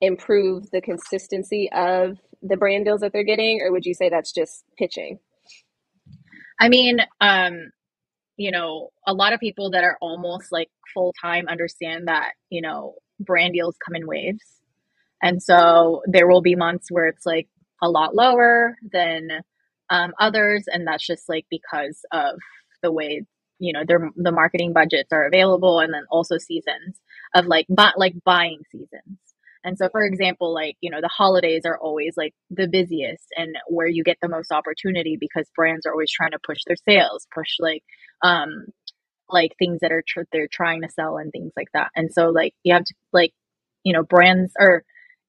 [0.00, 4.32] improve the consistency of the brand deals that they're getting or would you say that's
[4.32, 5.18] just pitching?
[6.60, 7.70] I mean um
[8.36, 12.94] you know a lot of people that are almost like full-time understand that you know
[13.20, 14.44] brand deals come in waves.
[15.20, 17.48] And so there will be months where it's like
[17.82, 19.28] a lot lower than
[19.90, 22.38] um, others and that's just like because of
[22.82, 23.22] the way
[23.58, 27.00] you know their the marketing budgets are available and then also seasons
[27.34, 29.18] of like bu- like buying seasons
[29.64, 33.56] and so for example like you know the holidays are always like the busiest and
[33.68, 37.26] where you get the most opportunity because brands are always trying to push their sales
[37.34, 37.82] push like
[38.22, 38.66] um
[39.30, 41.90] like things that are tr- they're trying to sell and things like that.
[41.96, 43.32] And so like you have to like
[43.84, 44.84] you know brands or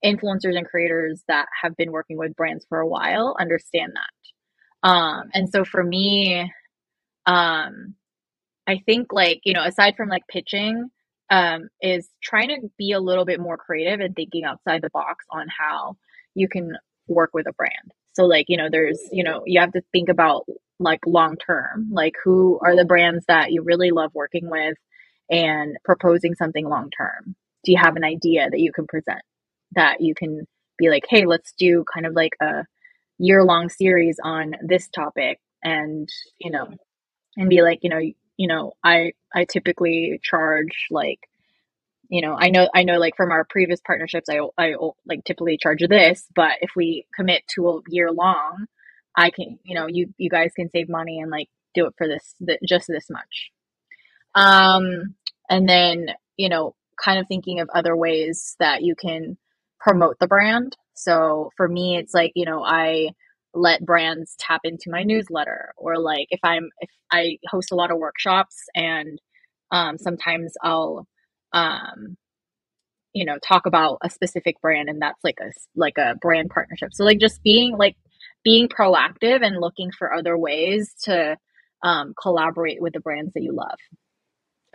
[0.06, 4.90] influencers and creators that have been working with brands for a while understand that.
[4.90, 6.52] Um and so for me
[7.26, 7.96] um
[8.68, 10.90] I think like, you know, aside from like pitching,
[11.30, 15.26] um, is trying to be a little bit more creative and thinking outside the box
[15.32, 15.98] on how
[16.36, 17.92] you can work with a brand.
[18.14, 20.46] So like, you know, there's, you know, you have to think about
[20.80, 24.78] like long term, like who are the brands that you really love working with
[25.30, 27.36] and proposing something long term.
[27.64, 29.22] Do you have an idea that you can present
[29.74, 32.66] that you can be like, hey, let's do kind of like a
[33.18, 36.68] year long series on this topic and, you know,
[37.38, 38.02] and be like, you know,
[38.40, 41.20] you know, I I typically charge like
[42.10, 44.76] you know, I know I know like from our previous partnerships I I
[45.08, 48.66] like typically charge this, but if we commit to a year long,
[49.16, 52.08] I can, you know, you you guys can save money and like do it for
[52.08, 53.52] this th- just this much.
[54.36, 55.16] Um
[55.50, 59.38] and then, you know, kind of thinking of other ways that you can
[59.80, 60.78] promote the brand.
[60.96, 63.12] So for me, it's like, you know, I
[63.54, 67.92] let brands tap into my newsletter or like if i'm if i host a lot
[67.92, 69.20] of workshops and
[69.72, 71.08] um, sometimes i'll
[71.54, 72.18] um,
[73.14, 76.90] you know talk about a specific brand and that's like a like a brand partnership.
[76.94, 77.96] So like just being like
[78.44, 81.38] being proactive and looking for other ways to
[81.84, 83.78] um, collaborate with the brands that you love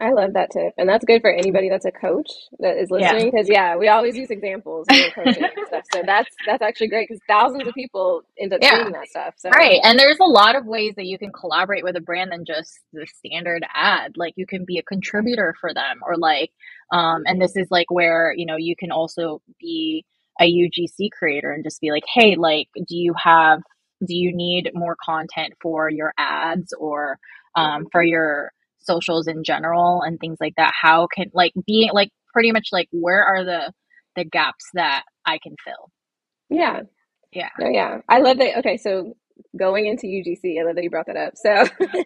[0.01, 0.75] I love that tip.
[0.77, 2.29] And that's good for anybody that's a coach
[2.59, 3.31] that is listening.
[3.31, 3.73] Because yeah.
[3.73, 3.77] yeah.
[3.77, 5.85] we always use examples when we're coaching and stuff.
[5.93, 8.83] So that's that's actually great because thousands of people end up yeah.
[8.83, 9.35] seeing that stuff.
[9.37, 9.81] So Right.
[9.85, 12.81] And there's a lot of ways that you can collaborate with a brand than just
[12.93, 14.13] the standard ad.
[14.17, 16.51] Like you can be a contributor for them or like
[16.93, 20.05] um and this is like where, you know, you can also be
[20.41, 23.63] a UGC creator and just be like, hey, like, do you have
[24.05, 27.19] do you need more content for your ads or
[27.55, 28.53] um, for your
[28.85, 32.89] socials in general and things like that how can like being like pretty much like
[32.93, 33.73] where are the
[34.17, 35.91] the gaps that i can fill?
[36.51, 36.83] Yeah.
[37.33, 37.49] Yeah.
[37.59, 37.99] No, yeah.
[38.09, 39.15] I love that okay so
[39.59, 41.35] going into ugc i love that you brought that up.
[41.37, 41.67] So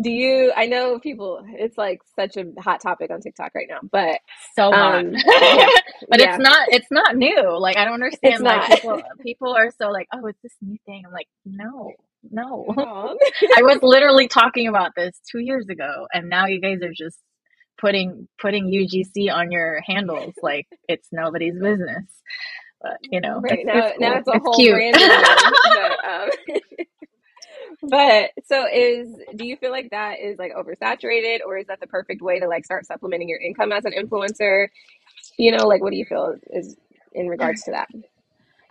[0.00, 3.80] do you i know people it's like such a hot topic on tiktok right now
[3.90, 4.20] but
[4.54, 5.00] so hot.
[5.00, 5.66] um, yeah,
[6.08, 6.34] but yeah.
[6.34, 7.58] it's not it's not new.
[7.58, 8.70] Like i don't understand it's like not.
[8.70, 11.02] people people are so like oh it's this new thing.
[11.06, 11.92] I'm like no
[12.30, 12.66] no.
[12.78, 17.18] I was literally talking about this two years ago, and now you guys are just
[17.78, 22.04] putting putting UGC on your handles like it's nobody's business.
[22.80, 24.08] But you know, right now, it's cool.
[24.08, 24.74] now it's a it's whole cute.
[24.74, 24.96] brand.
[25.64, 26.28] but, um,
[27.90, 31.86] but so is do you feel like that is like oversaturated, or is that the
[31.86, 34.68] perfect way to like start supplementing your income as an influencer?
[35.38, 36.76] You know, like what do you feel is
[37.14, 37.88] in regards to that?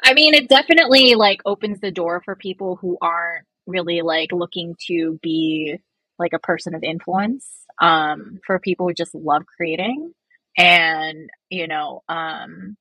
[0.03, 4.75] I mean, it definitely like opens the door for people who aren't really like looking
[4.87, 5.77] to be
[6.19, 7.47] like a person of influence.
[7.79, 10.13] Um, for people who just love creating,
[10.57, 12.77] and you know, um,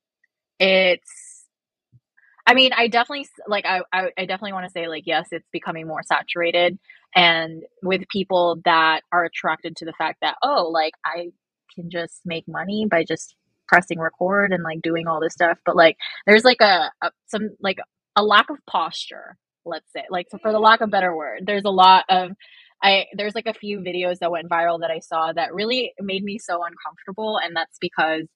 [0.59, 1.45] it's.
[2.47, 3.65] I mean, I definitely like.
[3.65, 6.79] I I, I definitely want to say like yes, it's becoming more saturated,
[7.15, 11.31] and with people that are attracted to the fact that oh, like I
[11.75, 13.35] can just make money by just
[13.67, 17.49] pressing record and like doing all this stuff but like there's like a, a some
[17.61, 17.77] like
[18.15, 21.65] a lack of posture let's say like so for the lack of better word there's
[21.65, 22.31] a lot of
[22.83, 26.23] I there's like a few videos that went viral that I saw that really made
[26.23, 28.27] me so uncomfortable and that's because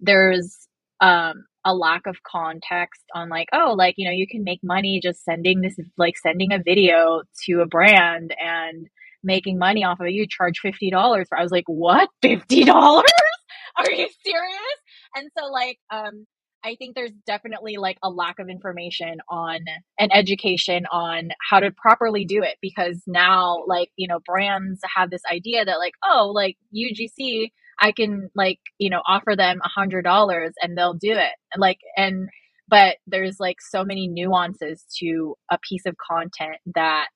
[0.00, 0.68] there's
[1.00, 5.00] um a lack of context on like oh like you know you can make money
[5.02, 8.88] just sending this like sending a video to a brand and
[9.22, 10.92] making money off of it you charge $50
[11.28, 12.08] for I was like what?
[12.22, 12.68] $50
[13.76, 14.73] are you serious?
[15.14, 16.26] And so like um
[16.64, 19.60] I think there's definitely like a lack of information on
[19.98, 25.10] and education on how to properly do it because now like you know brands have
[25.10, 27.50] this idea that like oh like UGC
[27.80, 31.32] I can like you know offer them a hundred dollars and they'll do it.
[31.56, 32.28] Like and
[32.68, 37.08] but there's like so many nuances to a piece of content that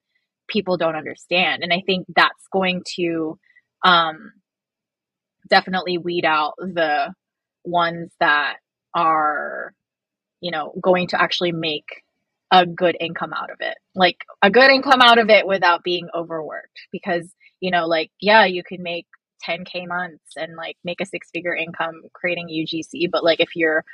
[0.48, 1.62] people don't understand.
[1.62, 3.38] And I think that's going to
[3.84, 4.32] um
[5.48, 7.14] definitely weed out the
[7.64, 8.56] ones that
[8.94, 9.74] are,
[10.40, 12.02] you know, going to actually make
[12.50, 13.76] a good income out of it.
[13.94, 16.80] Like a good income out of it without being overworked.
[16.92, 17.28] Because,
[17.60, 19.06] you know, like, yeah, you can make
[19.48, 23.10] 10K months and like make a six figure income creating UGC.
[23.10, 23.84] But like if you're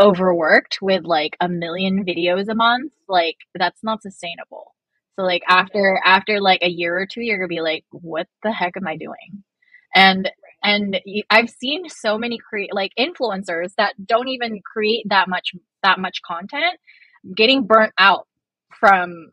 [0.00, 4.74] overworked with like a million videos a month, like that's not sustainable.
[5.16, 8.52] So like after after like a year or two, you're gonna be like, what the
[8.52, 9.42] heck am I doing?
[9.94, 10.30] And
[10.66, 11.00] and
[11.30, 15.52] I've seen so many create like influencers that don't even create that much
[15.82, 16.78] that much content
[17.36, 18.26] getting burnt out
[18.78, 19.30] from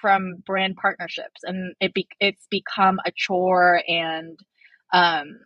[0.00, 4.38] from brand partnerships and it be, it's become a chore and
[4.92, 5.38] um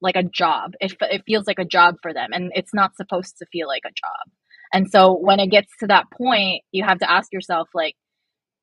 [0.00, 0.72] like a job.
[0.78, 3.82] It, it feels like a job for them and it's not supposed to feel like
[3.86, 4.32] a job.
[4.72, 7.94] And so when it gets to that point you have to ask yourself like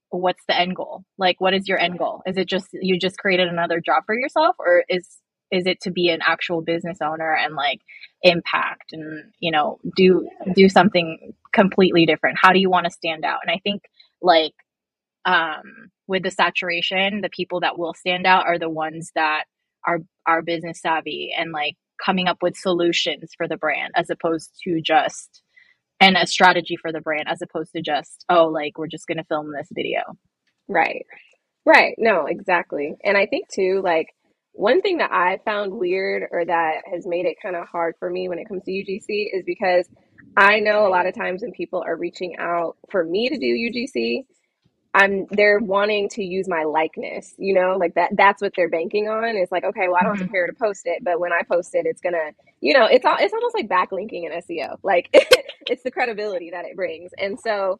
[0.10, 1.04] what's the end goal?
[1.18, 2.22] Like what is your end goal?
[2.26, 5.08] Is it just you just created another job for yourself or is
[5.54, 7.82] is it to be an actual business owner and like
[8.24, 12.38] impact and you know do do something completely different?
[12.42, 13.40] How do you want to stand out?
[13.46, 13.84] And i think
[14.22, 14.54] like
[15.26, 19.46] um with the saturation the people that will stand out are the ones that
[19.88, 24.52] are are business savvy and like coming up with solutions for the brand as opposed
[24.64, 25.42] to just
[26.00, 29.18] and a strategy for the brand as opposed to just oh like we're just going
[29.18, 30.02] to film this video.
[30.68, 31.06] Right.
[31.66, 31.96] Right.
[31.98, 32.96] No exactly.
[33.04, 34.08] And i think too like
[34.54, 38.10] one thing that i found weird or that has made it kind of hard for
[38.10, 39.88] me when it comes to ugc is because
[40.38, 43.70] i know a lot of times when people are reaching out for me to do
[43.70, 44.26] ugc
[44.94, 49.08] I'm they're wanting to use my likeness, you know, like that that's what they're banking
[49.08, 49.36] on.
[49.36, 50.34] It's like, okay, well, I don't have to mm-hmm.
[50.34, 53.04] pay her to post it, but when I post it, it's gonna, you know, it's
[53.04, 54.78] all it's almost like backlinking in SEO.
[54.84, 55.10] Like
[55.68, 57.12] it's the credibility that it brings.
[57.18, 57.80] And so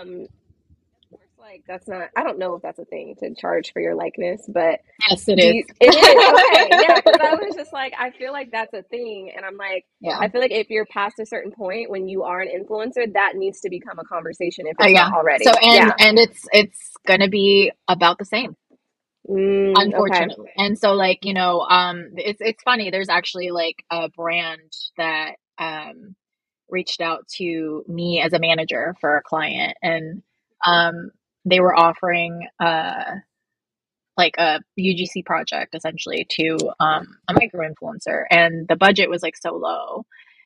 [0.00, 0.28] um
[1.46, 4.42] like that's not i don't know if that's a thing to charge for your likeness
[4.48, 8.10] but yes it is you, it is okay yeah because i was just like i
[8.10, 10.18] feel like that's a thing and i'm like yeah.
[10.18, 13.34] i feel like if you're past a certain point when you are an influencer that
[13.36, 15.08] needs to become a conversation if it's oh, yeah.
[15.08, 16.06] not already so and yeah.
[16.06, 18.56] and it's it's gonna be about the same
[19.28, 20.64] mm, unfortunately okay.
[20.64, 25.36] and so like you know um it's it's funny there's actually like a brand that
[25.58, 26.16] um
[26.68, 30.24] reached out to me as a manager for a client and
[30.66, 31.12] um
[31.46, 33.04] they were offering uh
[34.16, 39.36] like a UGC project essentially to um, a micro influencer, and the budget was like
[39.36, 40.04] so low.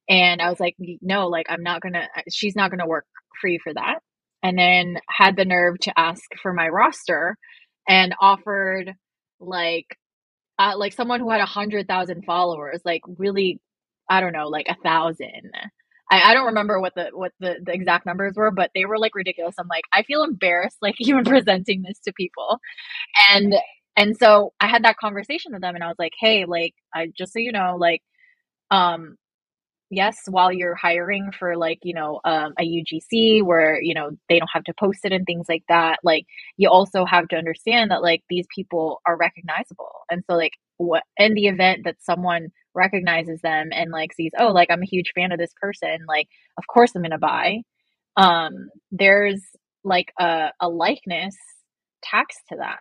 [0.09, 2.09] And I was like, no, like I'm not gonna.
[2.31, 3.07] She's not gonna work
[3.41, 4.01] free for that.
[4.43, 7.37] And then had the nerve to ask for my roster,
[7.89, 8.95] and offered
[9.41, 9.87] like,
[10.59, 13.61] uh, like someone who had a hundred thousand followers, like really,
[14.11, 15.53] I don't know, like a thousand.
[16.11, 18.99] I, I don't remember what the what the, the exact numbers were, but they were
[18.99, 19.55] like ridiculous.
[19.59, 22.59] I'm like, I feel embarrassed like even presenting this to people.
[23.31, 23.55] And
[23.97, 27.09] and so I had that conversation with them and I was like, hey, like I
[27.17, 28.03] just so you know, like
[28.71, 29.17] um
[29.91, 34.39] yes, while you're hiring for like, you know, um, a UGC where, you know, they
[34.39, 36.27] don't have to post it and things like that, like
[36.57, 39.91] you also have to understand that like these people are recognizable.
[40.11, 44.49] And so like what in the event that someone recognizes them and like sees oh
[44.49, 46.27] like i'm a huge fan of this person like
[46.57, 47.59] of course i'm gonna buy
[48.17, 49.43] um there's
[49.85, 51.37] like a, a likeness
[52.03, 52.79] tax to that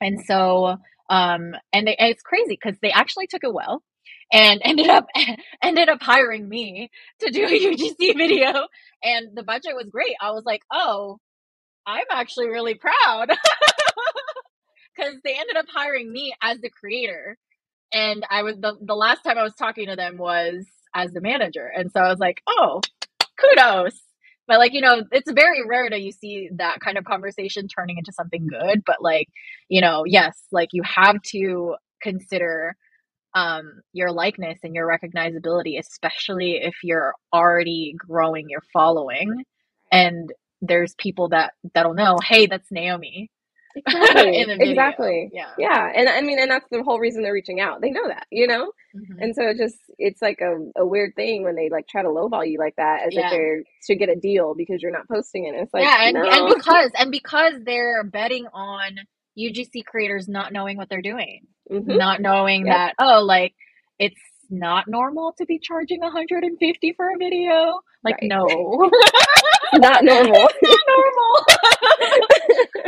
[0.00, 0.76] and so
[1.10, 3.82] um and, they, and it's crazy because they actually took it well
[4.32, 5.06] and ended up
[5.62, 8.66] ended up hiring me to do a UGC video
[9.02, 10.14] and the budget was great.
[10.20, 11.18] I was like, "Oh,
[11.86, 13.30] I'm actually really proud."
[15.00, 17.36] Cuz they ended up hiring me as the creator
[17.92, 21.20] and I was the, the last time I was talking to them was as the
[21.20, 21.66] manager.
[21.66, 22.80] And so I was like, oh,
[23.38, 24.00] kudos.
[24.46, 27.98] But like, you know, it's very rare that you see that kind of conversation turning
[27.98, 28.82] into something good.
[28.84, 29.28] But like,
[29.68, 32.76] you know, yes, like you have to consider
[33.34, 39.44] um your likeness and your recognizability, especially if you're already growing your following
[39.92, 43.30] and there's people that that'll know, hey, that's Naomi
[43.76, 44.42] Exactly.
[44.70, 45.30] exactly.
[45.32, 45.50] Yeah.
[45.58, 45.92] Yeah.
[45.94, 47.80] And I mean, and that's the whole reason they're reaching out.
[47.80, 48.72] They know that, you know?
[48.96, 49.22] Mm-hmm.
[49.22, 52.08] And so it just, it's like a, a weird thing when they like try to
[52.08, 53.26] lowball you like that as yeah.
[53.26, 55.54] if they're to get a deal because you're not posting it.
[55.54, 56.08] It's like, yeah.
[56.08, 56.28] And, no.
[56.28, 58.98] and because, and because they're betting on
[59.38, 61.96] UGC creators not knowing what they're doing, mm-hmm.
[61.96, 62.74] not knowing yep.
[62.74, 63.54] that, oh, like
[63.98, 67.80] it's not normal to be charging 150 for a video.
[68.02, 68.28] Like, right.
[68.28, 68.46] no.
[69.74, 70.48] not normal.
[70.62, 71.46] not normal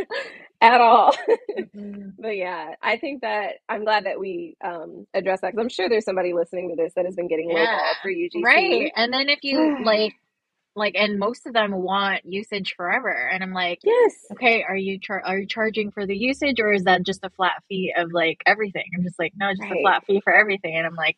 [0.60, 1.14] at all.
[1.58, 2.08] Mm-hmm.
[2.18, 5.88] but yeah, I think that I'm glad that we um address that because I'm sure
[5.88, 7.66] there's somebody listening to this that has been getting yeah.
[7.66, 8.42] lowballed for UGC.
[8.42, 8.92] Right.
[8.96, 10.14] And then if you like
[10.74, 14.98] like and most of them want usage forever and i'm like yes okay are you
[14.98, 18.12] char- are you charging for the usage or is that just a flat fee of
[18.12, 19.78] like everything i'm just like no just right.
[19.78, 21.16] a flat fee for everything and i'm like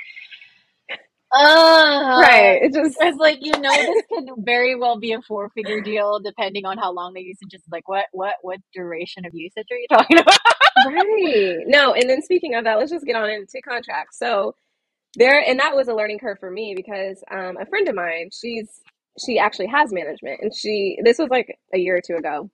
[1.36, 2.60] uh, right.
[2.62, 6.20] It just it's like you know this could very well be a four figure deal
[6.20, 7.62] depending on how long the usage is.
[7.72, 10.38] Like what what what duration of usage are you talking about?
[10.86, 11.64] right.
[11.66, 14.16] No, and then speaking of that, let's just get on into contracts.
[14.16, 14.54] So
[15.16, 18.30] there, and that was a learning curve for me because um, a friend of mine,
[18.32, 18.68] she's
[19.24, 22.50] she actually has management, and she this was like a year or two ago,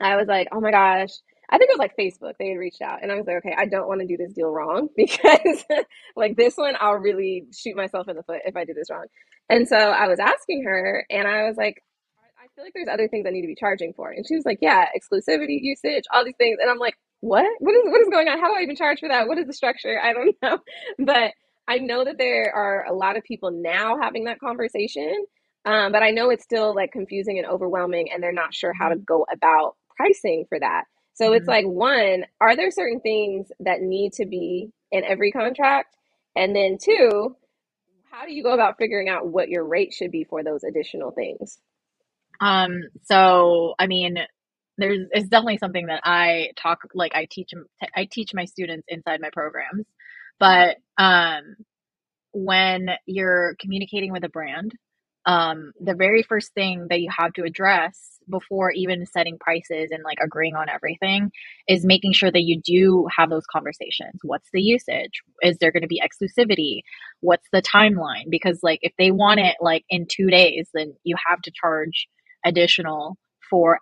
[0.00, 1.10] I was like, oh my gosh.
[1.50, 2.34] I think it was like Facebook.
[2.38, 4.32] They had reached out, and I was like, okay, I don't want to do this
[4.32, 5.64] deal wrong because,
[6.16, 9.06] like, this one, I'll really shoot myself in the foot if I do this wrong.
[9.50, 11.82] And so I was asking her, and I was like,
[12.42, 14.10] I feel like there's other things I need to be charging for.
[14.10, 16.58] And she was like, yeah, exclusivity, usage, all these things.
[16.60, 17.46] And I'm like, what?
[17.60, 18.40] What is what is going on?
[18.40, 19.28] How do I even charge for that?
[19.28, 20.00] What is the structure?
[20.02, 20.58] I don't know.
[20.98, 21.32] But
[21.68, 25.24] I know that there are a lot of people now having that conversation.
[25.64, 28.88] Um, but I know it's still like confusing and overwhelming, and they're not sure how
[28.88, 30.84] to go about pricing for that.
[31.14, 31.34] So mm-hmm.
[31.34, 35.96] it's like, one, are there certain things that need to be in every contract?
[36.34, 37.36] And then two,
[38.10, 41.10] how do you go about figuring out what your rate should be for those additional
[41.10, 41.58] things?
[42.40, 44.18] Um, so I mean,
[44.78, 47.50] there's it's definitely something that I talk like I teach
[47.94, 49.86] I teach my students inside my programs.
[50.38, 51.56] But um
[52.32, 54.72] when you're communicating with a brand,
[55.26, 60.02] um, the very first thing that you have to address before even setting prices and
[60.04, 61.30] like agreeing on everything
[61.68, 64.20] is making sure that you do have those conversations.
[64.22, 65.22] What's the usage?
[65.42, 66.80] Is there going to be exclusivity?
[67.20, 68.30] What's the timeline?
[68.30, 72.08] Because like if they want it like in two days, then you have to charge
[72.44, 73.16] additional
[73.48, 73.78] for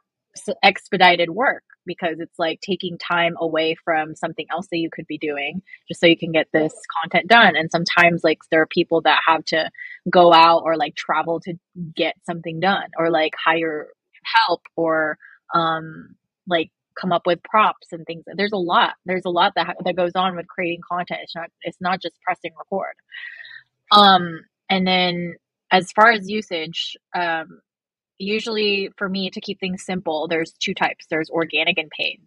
[0.62, 5.18] expedited work because it's like taking time away from something else that you could be
[5.18, 6.72] doing just so you can get this
[7.02, 7.56] content done.
[7.56, 9.70] And sometimes like there are people that have to
[10.08, 11.54] go out or like travel to
[11.94, 13.88] get something done or like hire
[14.46, 15.16] help or
[15.54, 16.14] um
[16.46, 16.70] like
[17.00, 18.24] come up with props and things.
[18.36, 18.94] There's a lot.
[19.06, 21.20] There's a lot that that goes on with creating content.
[21.22, 22.94] It's not it's not just pressing record.
[23.92, 25.36] Um and then
[25.70, 27.60] as far as usage um
[28.20, 31.06] usually for me to keep things simple, there's two types.
[31.10, 32.20] There's organic and paid.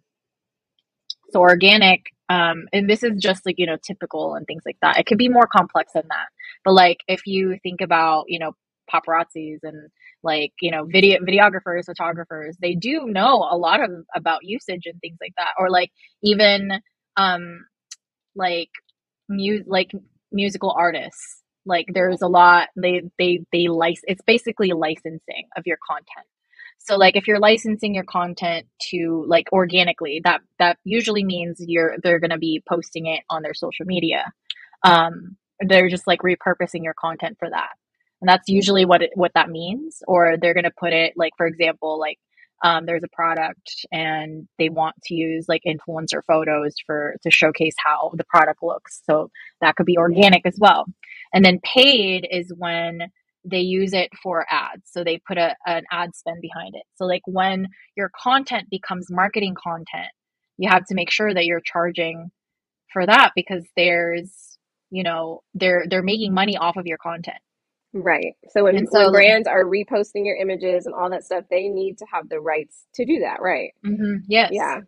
[1.30, 4.98] So organic, um, and this is just like, you know, typical and things like that.
[4.98, 6.26] It could be more complex than that.
[6.64, 8.52] But like if you think about, you know,
[8.92, 9.90] paparazzis and
[10.22, 15.00] like, you know, video videographers, photographers, they do know a lot of about usage and
[15.00, 15.52] things like that.
[15.58, 15.90] Or like
[16.22, 16.80] even
[17.16, 17.66] um
[18.34, 18.70] like
[19.28, 19.92] mu- like
[20.32, 25.78] musical artists like there's a lot they they they license it's basically licensing of your
[25.86, 26.26] content.
[26.78, 31.96] So like if you're licensing your content to like organically, that that usually means you're
[32.02, 34.32] they're going to be posting it on their social media.
[34.82, 37.70] Um they're just like repurposing your content for that.
[38.20, 41.32] And that's usually what it, what that means or they're going to put it like
[41.36, 42.18] for example like
[42.62, 47.74] um, there's a product and they want to use like influencer photos for to showcase
[47.76, 50.86] how the product looks so that could be organic as well
[51.34, 53.00] and then paid is when
[53.44, 57.04] they use it for ads so they put a, an ad spend behind it so
[57.04, 60.08] like when your content becomes marketing content
[60.56, 62.30] you have to make sure that you're charging
[62.92, 64.58] for that because there's
[64.90, 67.38] you know they're they're making money off of your content
[67.96, 68.34] Right.
[68.48, 71.98] So when, so when brands are reposting your images and all that stuff, they need
[71.98, 73.70] to have the rights to do that, right?
[73.86, 74.24] Mm-hmm.
[74.26, 74.50] Yes.
[74.52, 74.80] Yeah.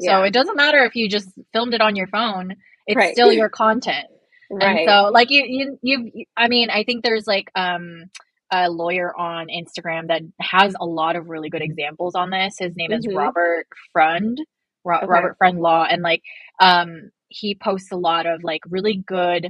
[0.00, 0.24] So yeah.
[0.24, 2.54] it doesn't matter if you just filmed it on your phone;
[2.86, 3.12] it's right.
[3.12, 4.06] still your content.
[4.52, 4.78] Right.
[4.78, 6.24] And so, like you, you, you.
[6.36, 8.04] I mean, I think there's like um
[8.52, 12.56] a lawyer on Instagram that has a lot of really good examples on this.
[12.58, 13.10] His name mm-hmm.
[13.10, 14.38] is Robert Freund,
[14.84, 15.06] Ro- okay.
[15.06, 16.22] Robert Freund Law, and like
[16.60, 19.48] um he posts a lot of like really good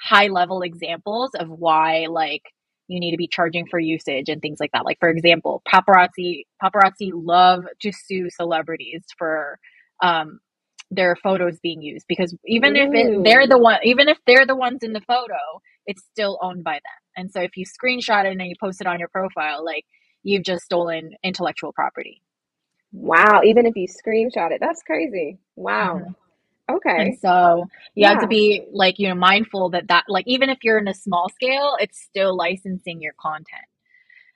[0.00, 2.42] high level examples of why like
[2.88, 4.84] you need to be charging for usage and things like that.
[4.84, 9.58] Like for example, paparazzi paparazzi love to sue celebrities for
[10.02, 10.40] um,
[10.94, 12.80] their photos being used because even Ooh.
[12.80, 15.38] if it, they're the one, even if they're the ones in the photo,
[15.86, 17.00] it's still owned by them.
[17.16, 19.84] And so if you screenshot it and you post it on your profile, like
[20.22, 22.22] you've just stolen intellectual property.
[22.92, 23.40] Wow!
[23.42, 25.38] Even if you screenshot it, that's crazy.
[25.56, 26.00] Wow.
[26.00, 26.12] Mm-hmm.
[26.76, 26.96] Okay.
[26.96, 28.10] And so you yeah.
[28.10, 30.94] have to be like, you know, mindful that that, like, even if you're in a
[30.94, 33.66] small scale, it's still licensing your content.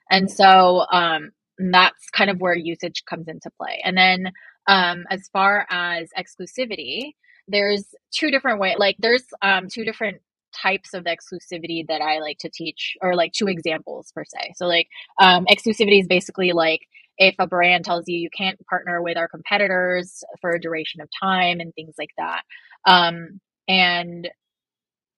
[0.09, 3.81] And so, um, that's kind of where usage comes into play.
[3.83, 4.31] And then,
[4.67, 7.13] um, as far as exclusivity,
[7.47, 10.21] there's two different ways, like, there's, um, two different
[10.53, 14.53] types of exclusivity that I like to teach, or like two examples per se.
[14.55, 14.87] So, like,
[15.21, 16.81] um, exclusivity is basically like
[17.17, 21.09] if a brand tells you you can't partner with our competitors for a duration of
[21.21, 22.41] time and things like that.
[22.85, 24.29] Um, and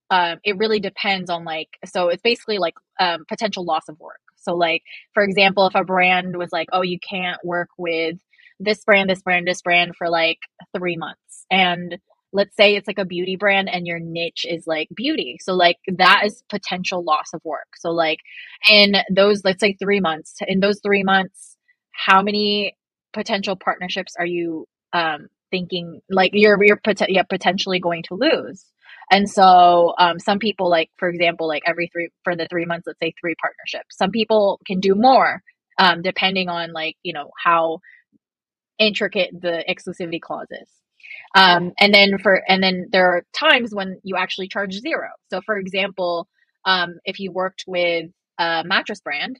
[0.09, 4.19] uh, it really depends on like, so it's basically like um, potential loss of work.
[4.41, 4.83] So, like,
[5.13, 8.17] for example, if a brand was like, oh, you can't work with
[8.59, 10.39] this brand, this brand, this brand for like
[10.75, 11.45] three months.
[11.51, 11.97] And
[12.31, 15.37] let's say it's like a beauty brand and your niche is like beauty.
[15.41, 17.67] So like that is potential loss of work.
[17.77, 18.19] So like
[18.69, 21.57] in those, let's say three months, in those three months,
[21.91, 22.75] how many
[23.13, 28.65] potential partnerships are you um, thinking like you're you're pot- yeah, potentially going to lose?
[29.11, 32.87] And so um, some people like for example like every three for the three months
[32.87, 33.97] let's say three partnerships.
[33.97, 35.41] Some people can do more
[35.77, 37.79] um, depending on like you know how
[38.79, 40.69] intricate the exclusivity clauses.
[41.35, 45.09] Um, and then for and then there are times when you actually charge zero.
[45.29, 46.27] So for example,
[46.65, 49.39] um, if you worked with a mattress brand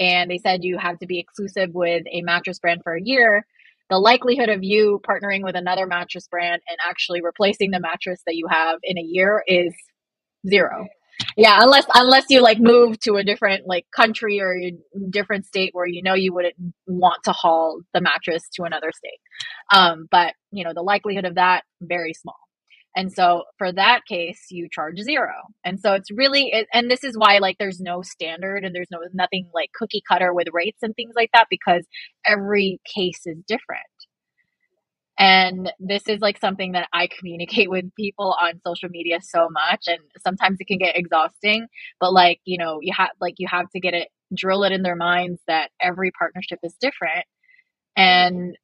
[0.00, 3.46] and they said you have to be exclusive with a mattress brand for a year,
[3.90, 8.36] the likelihood of you partnering with another mattress brand and actually replacing the mattress that
[8.36, 9.74] you have in a year is
[10.48, 10.86] zero.
[11.36, 14.72] Yeah, unless unless you like move to a different like country or a
[15.10, 16.54] different state where you know you wouldn't
[16.86, 19.20] want to haul the mattress to another state.
[19.72, 22.36] Um, but you know the likelihood of that very small.
[22.98, 25.32] And so for that case, you charge zero.
[25.64, 28.90] And so it's really, it, and this is why like there's no standard and there's
[28.90, 31.86] no nothing like cookie cutter with rates and things like that because
[32.26, 33.86] every case is different.
[35.16, 39.84] And this is like something that I communicate with people on social media so much.
[39.86, 41.68] And sometimes it can get exhausting,
[42.00, 44.82] but like, you know, you have, like, you have to get it, drill it in
[44.82, 47.26] their minds that every partnership is different.
[47.96, 48.56] And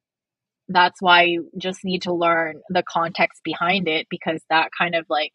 [0.67, 5.05] that's why you just need to learn the context behind it because that kind of
[5.09, 5.31] like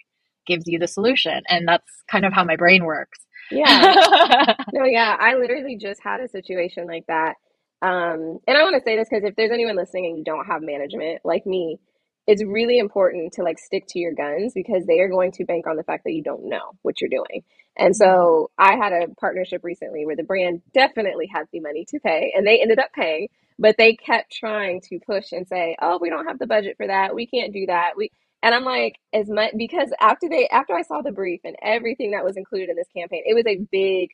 [0.46, 1.42] gives you the solution.
[1.48, 3.18] And that's kind of how my brain works.
[3.50, 3.94] Yeah.
[4.72, 5.16] no, yeah.
[5.18, 7.34] I literally just had a situation like that
[7.82, 10.46] um, and I want to say this because if there's anyone listening and you don't
[10.46, 11.78] have management like me,
[12.26, 15.66] it's really important to like stick to your guns because they are going to bank
[15.66, 17.42] on the fact that you don't know what you're doing.
[17.76, 21.98] And so I had a partnership recently where the brand definitely had the money to
[22.00, 23.28] pay and they ended up paying,
[23.60, 26.86] but they kept trying to push and say, "Oh, we don't have the budget for
[26.86, 27.14] that.
[27.14, 28.10] We can't do that." We
[28.42, 32.12] and I'm like, as much because after they after I saw the brief and everything
[32.12, 34.10] that was included in this campaign, it was a big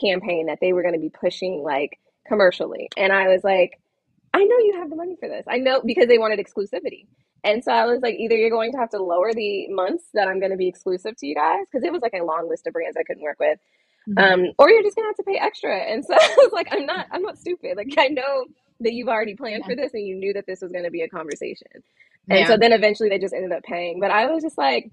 [0.00, 2.88] campaign that they were going to be pushing like commercially.
[2.96, 3.80] And I was like,
[4.34, 5.44] I know you have the money for this.
[5.48, 7.06] I know because they wanted exclusivity.
[7.42, 10.28] And so I was like, either you're going to have to lower the months that
[10.28, 12.66] I'm going to be exclusive to you guys, because it was like a long list
[12.66, 13.58] of brands I couldn't work with,
[14.06, 14.18] mm-hmm.
[14.18, 15.74] um, or you're just gonna have to pay extra.
[15.74, 17.78] And so I was like, I'm not, I'm not stupid.
[17.78, 18.44] Like I know
[18.80, 19.68] that you've already planned yeah.
[19.68, 21.68] for this and you knew that this was going to be a conversation.
[22.28, 22.46] And yeah.
[22.46, 24.00] so then eventually they just ended up paying.
[24.00, 24.90] But I was just like,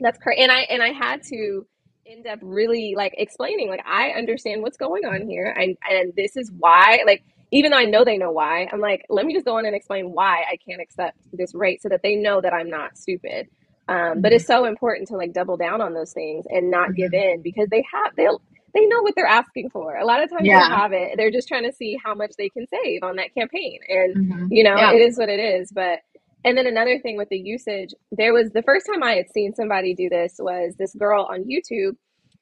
[0.00, 0.42] that's crazy.
[0.42, 1.66] And I and I had to
[2.06, 6.36] end up really like explaining like I understand what's going on here and and this
[6.36, 7.22] is why like
[7.52, 9.74] even though I know they know why, I'm like, let me just go on and
[9.74, 13.48] explain why I can't accept this rate so that they know that I'm not stupid.
[13.88, 14.20] Um, mm-hmm.
[14.20, 16.94] But it's so important to like double down on those things and not mm-hmm.
[16.94, 18.40] give in because they have they'll
[18.74, 19.96] they know what they're asking for.
[19.96, 20.68] A lot of times yeah.
[20.68, 21.14] they have it.
[21.16, 23.78] They're just trying to see how much they can save on that campaign.
[23.88, 24.46] And mm-hmm.
[24.50, 24.92] you know, yeah.
[24.92, 25.70] it is what it is.
[25.72, 26.00] But
[26.44, 29.54] and then another thing with the usage, there was the first time I had seen
[29.54, 31.96] somebody do this was this girl on YouTube,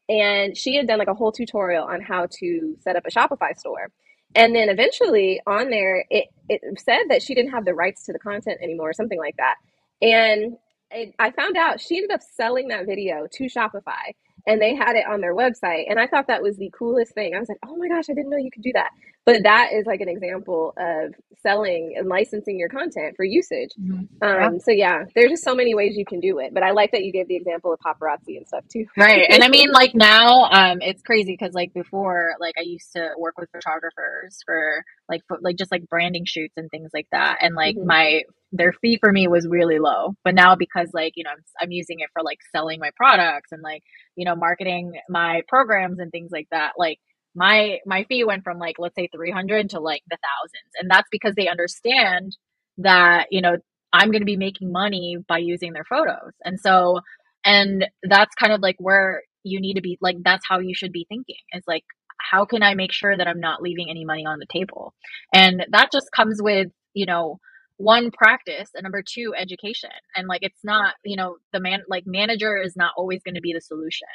[0.08, 3.56] and she had done like a whole tutorial on how to set up a Shopify
[3.56, 3.90] store.
[4.34, 8.12] And then eventually on there, it, it said that she didn't have the rights to
[8.12, 9.56] the content anymore, or something like that.
[10.00, 10.56] And
[10.90, 14.14] it, I found out she ended up selling that video to Shopify
[14.46, 15.84] and they had it on their website.
[15.88, 17.34] And I thought that was the coolest thing.
[17.34, 18.90] I was like, oh my gosh, I didn't know you could do that.
[19.28, 21.12] But that is like an example of
[21.42, 23.68] selling and licensing your content for usage.
[23.78, 24.22] Mm-hmm.
[24.22, 24.58] Um, yeah.
[24.64, 26.54] So yeah, there's just so many ways you can do it.
[26.54, 28.86] But I like that you gave the example of paparazzi and stuff too.
[28.96, 29.26] right.
[29.28, 33.10] And I mean, like now, um, it's crazy because like before, like I used to
[33.18, 37.40] work with photographers for like like just like branding shoots and things like that.
[37.42, 37.86] And like mm-hmm.
[37.86, 40.16] my their fee for me was really low.
[40.24, 43.52] But now because like, you know, I'm, I'm using it for like selling my products
[43.52, 43.82] and like,
[44.16, 46.98] you know, marketing my programs and things like that, like
[47.34, 50.72] my my fee went from like let's say 300 to like the thousands.
[50.80, 52.36] And that's because they understand
[52.78, 53.56] that, you know,
[53.92, 56.32] I'm going to be making money by using their photos.
[56.44, 57.00] And so
[57.44, 60.92] and that's kind of like where you need to be like that's how you should
[60.92, 61.36] be thinking.
[61.52, 61.84] It's like
[62.18, 64.94] how can I make sure that I'm not leaving any money on the table?
[65.32, 67.38] And that just comes with, you know,
[67.78, 72.02] one practice and number two education and like it's not you know the man like
[72.06, 74.08] manager is not always going to be the solution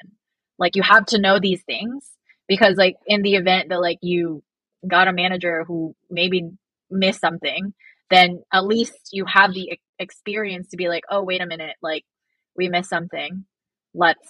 [0.59, 2.11] like you have to know these things
[2.53, 4.43] because like in the event that like you
[4.87, 6.51] got a manager who maybe
[6.91, 7.73] missed something
[8.11, 12.03] then at least you have the experience to be like oh wait a minute like
[12.57, 13.45] we missed something.
[13.95, 14.29] Let's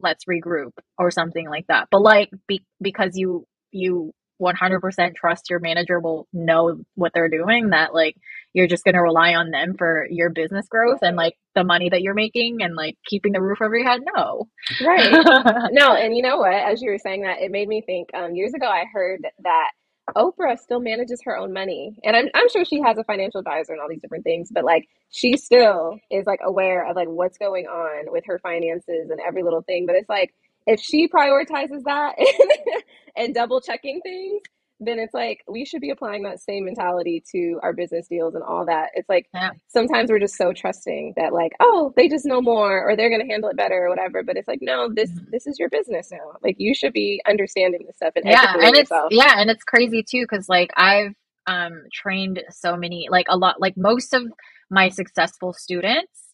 [0.00, 1.88] let's regroup or something like that.
[1.90, 4.12] But like be, because you you
[4.42, 8.16] 100% trust your manager will know what they're doing that like
[8.52, 11.88] you're just going to rely on them for your business growth and like the money
[11.88, 14.00] that you're making and like keeping the roof over your head?
[14.16, 14.48] No.
[14.84, 15.12] Right.
[15.72, 16.52] No and you know what?
[16.52, 19.70] As you were saying that it made me think um, years ago i heard that
[20.16, 23.72] oprah still manages her own money and I'm, I'm sure she has a financial advisor
[23.72, 27.38] and all these different things but like she still is like aware of like what's
[27.38, 30.34] going on with her finances and every little thing but it's like
[30.66, 32.14] if she prioritizes that
[33.16, 34.42] and double checking things,
[34.84, 38.42] then it's like we should be applying that same mentality to our business deals and
[38.42, 38.90] all that.
[38.94, 39.50] It's like yeah.
[39.68, 43.20] sometimes we're just so trusting that like, oh, they just know more or they're going
[43.20, 44.22] to handle it better or whatever.
[44.22, 45.30] But it's like, no, this mm-hmm.
[45.30, 46.38] this is your business now.
[46.42, 49.08] Like you should be understanding this stuff and yeah, and yourself.
[49.12, 51.14] it's yeah, and it's crazy too because like I've
[51.46, 54.22] um trained so many like a lot like most of
[54.70, 56.31] my successful students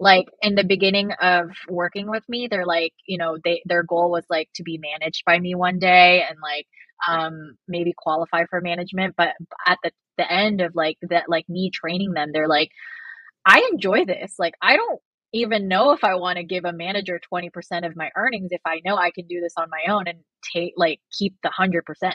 [0.00, 4.10] like in the beginning of working with me they're like you know they their goal
[4.10, 6.66] was like to be managed by me one day and like
[7.08, 9.34] um maybe qualify for management but
[9.66, 12.70] at the the end of like that like me training them they're like
[13.46, 14.34] i enjoy this.
[14.38, 15.00] Like i don't
[15.32, 18.80] even know if i want to give a manager 20% of my earnings if i
[18.84, 20.18] know i can do this on my own and
[20.52, 22.12] take like keep the 100%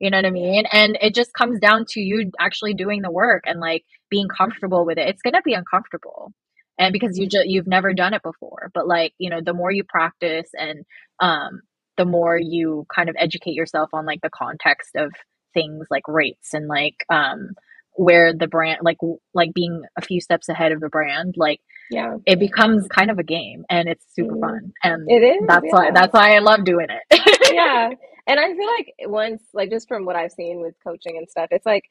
[0.00, 0.64] you know what i mean?
[0.72, 4.84] And it just comes down to you actually doing the work and like being comfortable
[4.84, 5.08] with it.
[5.08, 6.32] It's going to be uncomfortable
[6.78, 9.70] and because you just you've never done it before but like you know the more
[9.70, 10.84] you practice and
[11.20, 11.60] um
[11.96, 15.12] the more you kind of educate yourself on like the context of
[15.52, 17.50] things like rates and like um
[17.96, 18.98] where the brand like
[19.34, 21.60] like being a few steps ahead of the brand like
[21.90, 24.40] yeah it becomes kind of a game and it's super mm-hmm.
[24.40, 25.72] fun and it is that's yeah.
[25.72, 27.90] why that's why i love doing it yeah
[28.26, 31.46] and i feel like once like just from what i've seen with coaching and stuff
[31.52, 31.84] it's like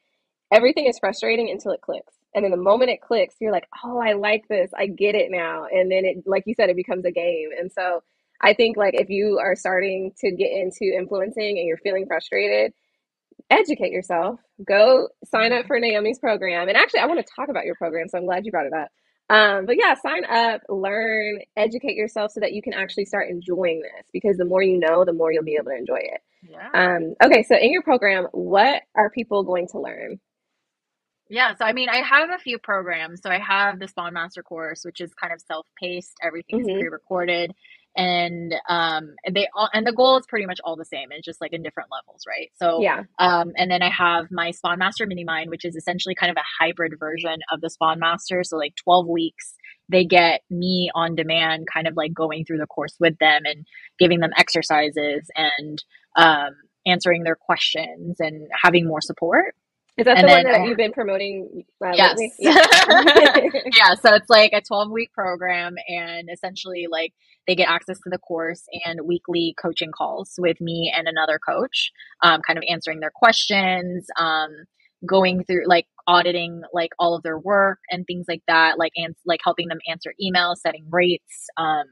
[0.52, 2.14] everything is frustrating until it clicks.
[2.34, 4.70] And then the moment it clicks you're like oh i like this.
[4.76, 5.66] I get it now.
[5.70, 7.50] And then it like you said it becomes a game.
[7.58, 8.02] And so
[8.42, 12.72] i think like if you are starting to get into influencing and you're feeling frustrated
[13.50, 14.40] educate yourself.
[14.66, 16.68] Go sign up for naomi's program.
[16.68, 18.72] And actually i want to talk about your program so i'm glad you brought it
[18.72, 18.88] up.
[19.30, 23.80] Um, but yeah sign up learn educate yourself so that you can actually start enjoying
[23.80, 26.20] this because the more you know the more you'll be able to enjoy it.
[26.42, 26.68] Yeah.
[26.74, 30.20] um, okay so in your program what are people going to learn
[31.34, 33.20] yeah, so I mean, I have a few programs.
[33.20, 36.14] So I have the Sponmaster course, which is kind of self-paced.
[36.22, 36.78] Everything's mm-hmm.
[36.78, 37.50] pre-recorded,
[37.96, 41.08] and um, they all and the goal is pretty much all the same.
[41.10, 42.50] It's just like in different levels, right?
[42.54, 43.02] So yeah.
[43.18, 46.64] Um, and then I have my Sponmaster Mini Mind, which is essentially kind of a
[46.64, 48.44] hybrid version of the Sponmaster.
[48.44, 49.54] So like twelve weeks,
[49.88, 53.66] they get me on demand, kind of like going through the course with them and
[53.98, 55.82] giving them exercises and
[56.16, 56.50] um,
[56.86, 59.56] answering their questions and having more support.
[59.96, 61.64] Is that and the then, one that you've been promoting?
[61.84, 62.18] Uh, yes.
[62.38, 62.54] Yeah.
[63.76, 63.94] yeah.
[63.94, 67.12] So it's like a 12 week program, and essentially, like,
[67.46, 71.92] they get access to the course and weekly coaching calls with me and another coach,
[72.22, 74.50] um, kind of answering their questions, um,
[75.06, 79.14] going through like auditing like all of their work and things like that, like and
[79.26, 81.84] like helping them answer emails, setting rates, um,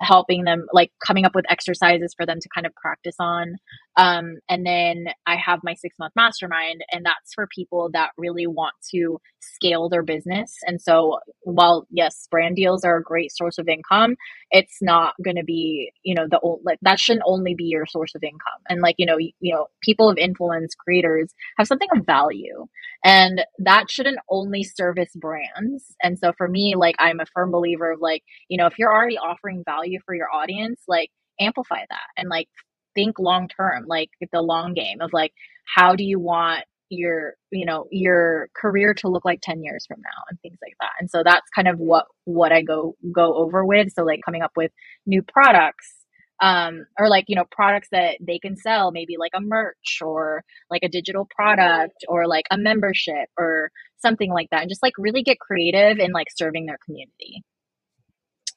[0.00, 3.56] helping them like coming up with exercises for them to kind of practice on
[3.98, 8.46] um, and then i have my six month mastermind and that's for people that really
[8.48, 10.56] want to scale their business.
[10.66, 14.16] And so while yes brand deals are a great source of income
[14.50, 17.86] it's not going to be you know the old like that shouldn't only be your
[17.86, 18.60] source of income.
[18.68, 22.66] And like you know you, you know people of influence creators have something of value.
[23.04, 25.94] And that shouldn't only service brands.
[26.02, 28.94] And so for me like i'm a firm believer of like you know if you're
[28.94, 32.48] already offering value for your audience like amplify that and like
[32.94, 35.32] think long term like the long game of like
[35.64, 40.00] how do you want your you know your career to look like 10 years from
[40.00, 40.92] now and things like that.
[41.00, 43.92] And so that's kind of what what i go go over with.
[43.92, 44.72] So like coming up with
[45.06, 45.94] new products
[46.40, 50.44] um or like you know products that they can sell maybe like a merch or
[50.70, 54.92] like a digital product or like a membership or something like that and just like
[54.98, 57.42] really get creative in like serving their community.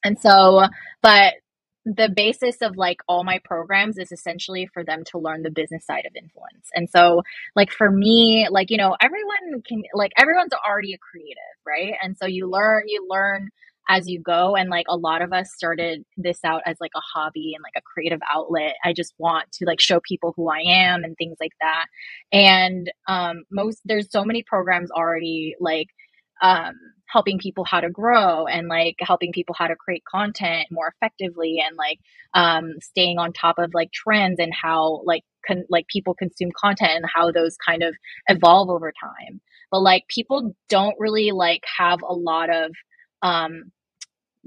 [0.03, 0.67] And so
[1.01, 1.33] but
[1.85, 5.85] the basis of like all my programs is essentially for them to learn the business
[5.85, 6.69] side of influence.
[6.75, 7.23] And so
[7.55, 11.93] like for me, like you know, everyone can like everyone's already a creative, right?
[12.01, 13.49] And so you learn you learn
[13.89, 17.01] as you go and like a lot of us started this out as like a
[17.13, 20.59] hobby and like a creative outlet i just want to like show people who i
[20.59, 21.87] am and things like that
[22.31, 25.87] and um most there's so many programs already like
[26.41, 26.73] um
[27.07, 31.61] helping people how to grow and like helping people how to create content more effectively
[31.65, 31.99] and like
[32.33, 36.91] um, staying on top of like trends and how like con- like people consume content
[36.95, 37.95] and how those kind of
[38.29, 39.41] evolve over time.
[39.71, 42.71] But like people don't really like have a lot of
[43.21, 43.71] um,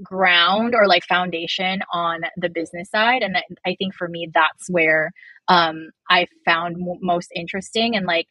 [0.03, 3.23] ground or like foundation on the business side.
[3.23, 5.11] And i think for me that's where
[5.47, 8.27] um, i found m- most interesting and like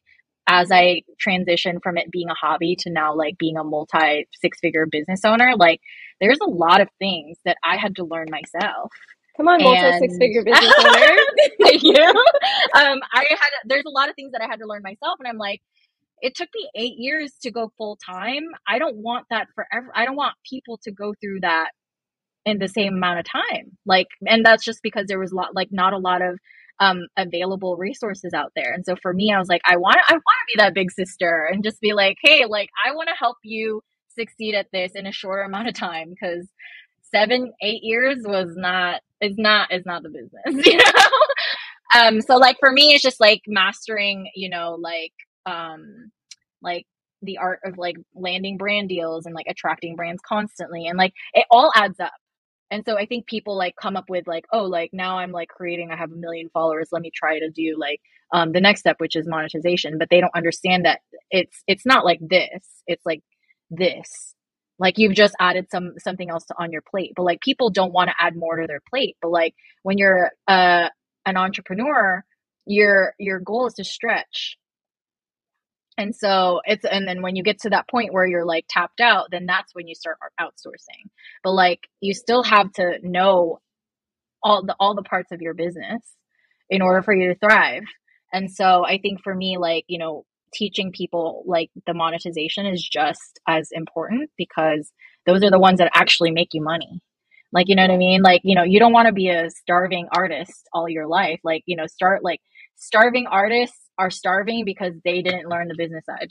[0.46, 4.58] as I transition from it being a hobby to now like being a multi six
[4.60, 5.80] figure business owner, like
[6.20, 8.90] there's a lot of things that I had to learn myself.
[9.36, 11.16] Come on, multi six figure business owner.
[11.62, 11.94] Thank you.
[11.96, 15.28] Um, I had there's a lot of things that I had to learn myself, and
[15.28, 15.60] I'm like,
[16.20, 18.44] it took me eight years to go full time.
[18.66, 19.90] I don't want that forever.
[19.94, 21.70] I don't want people to go through that
[22.46, 23.76] in the same amount of time.
[23.86, 26.38] Like, and that's just because there was a lot, like, not a lot of
[26.80, 28.72] um, available resources out there.
[28.72, 30.90] And so for me, I was like, I want I want to be that big
[30.90, 33.82] sister and just be like, hey, like I want to help you
[34.14, 36.48] succeed at this in a shorter amount of time because
[37.02, 42.00] seven, eight years was not is not is not the business, you know.
[42.00, 45.12] um, so like for me, it's just like mastering, you know, like
[45.46, 46.10] um
[46.62, 46.86] like
[47.22, 51.46] the art of like landing brand deals and like attracting brands constantly and like it
[51.50, 52.12] all adds up
[52.74, 55.48] and so i think people like come up with like oh like now i'm like
[55.48, 58.00] creating i have a million followers let me try to do like
[58.32, 59.98] um, the next step which is monetization.
[59.98, 61.00] But they don't understand that
[61.30, 63.22] it's it's not like this it's like
[63.70, 64.34] this.
[64.78, 67.12] Like you've just added some something else to, on your plate.
[67.16, 69.16] But like people don't want to add more to their plate.
[69.22, 70.88] But like when you're uh,
[71.26, 72.24] an entrepreneur
[72.66, 74.58] your your goal is to stretch
[75.96, 79.00] and so it's and then when you get to that point where you're like tapped
[79.00, 81.08] out then that's when you start outsourcing.
[81.42, 83.60] But like you still have to know
[84.42, 86.02] all the all the parts of your business
[86.68, 87.84] in order for you to thrive.
[88.32, 92.82] And so i think for me like you know teaching people like the monetization is
[92.82, 94.92] just as important because
[95.26, 97.00] those are the ones that actually make you money.
[97.52, 98.22] Like you know what i mean?
[98.22, 101.40] Like you know you don't want to be a starving artist all your life.
[101.44, 102.40] Like you know start like
[102.76, 106.28] starving artists are starving because they didn't learn the business side.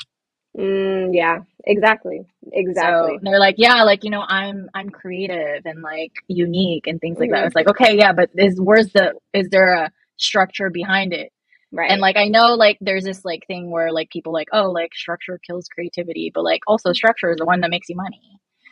[0.58, 3.16] Mm, yeah, exactly, exactly.
[3.16, 7.18] So they're like, yeah, like you know, I'm I'm creative and like unique and things
[7.18, 7.42] like mm-hmm.
[7.42, 7.46] that.
[7.48, 11.32] It's like, okay, yeah, but is where's the is there a structure behind it?
[11.72, 11.90] Right.
[11.90, 14.94] And like I know like there's this like thing where like people like, oh, like
[14.94, 18.22] structure kills creativity, but like also structure is the one that makes you money.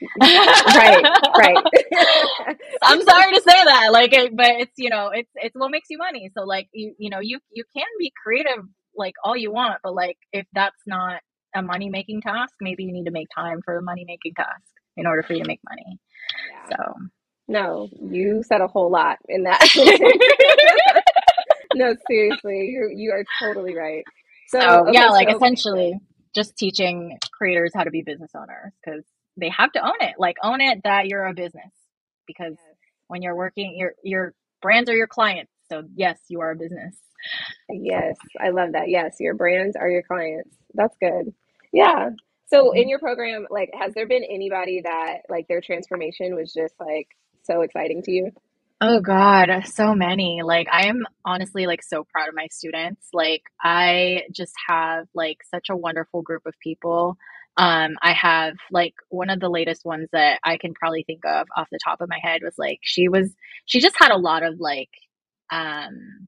[0.22, 1.04] right,
[1.38, 1.58] right.
[2.84, 5.98] I'm sorry to say that, like, but it's you know, it's it's what makes you
[5.98, 6.30] money.
[6.38, 8.66] So like you you know you you can be creative
[8.96, 11.22] like all you want, but like if that's not
[11.56, 14.64] a money making task, maybe you need to make time for a money making task
[14.98, 16.00] in order for you to make money.
[16.52, 16.78] Yeah.
[16.78, 16.94] So
[17.48, 19.60] no, you said a whole lot in that.
[21.76, 24.04] no, seriously, you you are totally right.
[24.48, 26.00] So, okay, yeah, like so, essentially
[26.34, 29.04] just teaching creators how to be business owners because
[29.38, 30.16] they have to own it.
[30.18, 31.72] Like own it that you're a business
[32.28, 32.78] because yes.
[33.08, 35.52] when you're working, your your brands are your clients.
[35.70, 36.96] So yes, you are a business.
[37.74, 38.90] Yes, I love that.
[38.90, 40.56] Yes, your brands are your clients.
[40.74, 41.34] That's good.
[41.74, 42.10] Yeah.
[42.48, 42.90] So in mm-hmm.
[42.90, 47.08] your program, like, has there been anybody that like their transformation was just like
[47.44, 48.32] so exciting to you?
[48.84, 50.42] Oh God, so many.
[50.44, 53.08] Like I am honestly like so proud of my students.
[53.14, 57.16] Like I just have like such a wonderful group of people.
[57.58, 61.48] Um I have like one of the latest ones that I can probably think of
[61.56, 63.32] off the top of my head was like she was
[63.68, 64.90] she just had a lot of like
[65.52, 66.28] um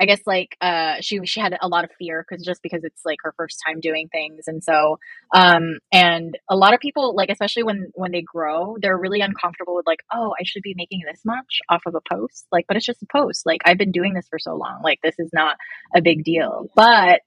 [0.00, 3.02] I guess like uh she she had a lot of fear because just because it's
[3.04, 4.98] like her first time doing things and so
[5.34, 9.76] um and a lot of people like especially when when they grow they're really uncomfortable
[9.76, 12.46] with like oh I should be making this much off of a post?
[12.52, 13.46] Like but it's just a post.
[13.46, 14.80] Like I've been doing this for so long.
[14.82, 15.56] Like this is not
[15.94, 16.68] a big deal.
[16.74, 17.22] But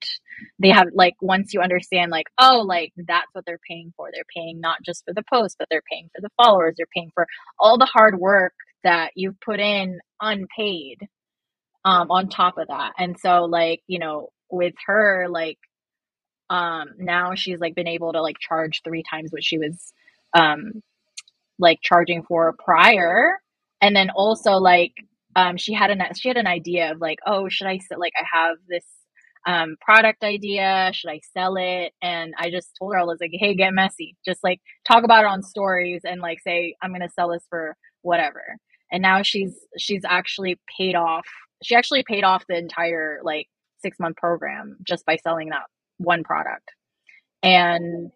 [0.60, 4.10] they have like once you understand like oh like that's what they're paying for.
[4.14, 6.76] They're paying not just for the post but they're paying for the followers.
[6.78, 7.28] They're paying for
[7.60, 8.54] all the hard work
[8.84, 11.08] that you've put in unpaid
[11.86, 12.94] um on top of that.
[12.98, 15.60] And so like you know with her like
[16.50, 19.94] um now she's like been able to like charge three times what she was
[20.34, 20.82] um
[21.60, 23.40] like charging for prior.
[23.82, 24.94] And then also like
[25.36, 28.26] um she had an she had an idea of like oh should i like i
[28.32, 28.86] have this
[29.48, 30.92] um product idea.
[30.94, 31.94] Should i sell it?
[32.02, 34.16] And i just told her i was like hey get messy.
[34.26, 37.76] Just like talk about it on stories and like say i'm gonna sell this for
[38.02, 38.44] whatever.
[38.92, 41.28] And now she's she's actually paid off
[41.64, 43.48] she actually paid off the entire like
[43.82, 45.64] six month program just by selling that
[45.98, 46.72] one product.
[47.44, 48.12] And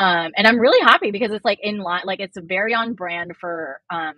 [0.00, 3.32] um and I'm really happy because it's like in line like it's very on brand
[3.40, 4.14] for um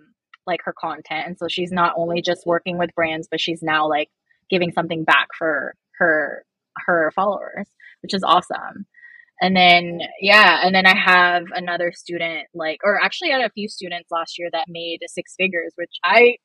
[0.47, 1.27] like her content.
[1.27, 4.09] And so she's not only just working with brands, but she's now like
[4.49, 6.45] giving something back for her
[6.85, 7.67] her followers,
[8.01, 8.85] which is awesome.
[9.41, 13.53] And then yeah, and then I have another student like or actually I had a
[13.53, 16.37] few students last year that made six figures, which I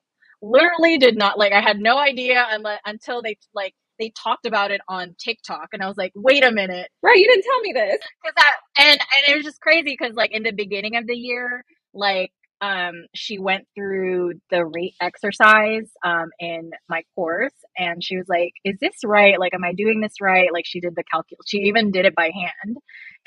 [0.43, 2.47] literally did not like i had no idea
[2.87, 6.51] until they like they talked about it on tiktok and i was like wait a
[6.51, 6.89] minute.
[7.03, 7.99] Right you didn't tell me this.
[8.23, 11.17] Because that and and it was just crazy because like in the beginning of the
[11.17, 11.65] year
[11.95, 12.33] like
[12.63, 18.53] um she went through the rate exercise um in my course and she was like
[18.65, 19.39] is this right?
[19.41, 20.53] Like am i doing this right?
[20.53, 22.77] Like she did the calculus she even did it by hand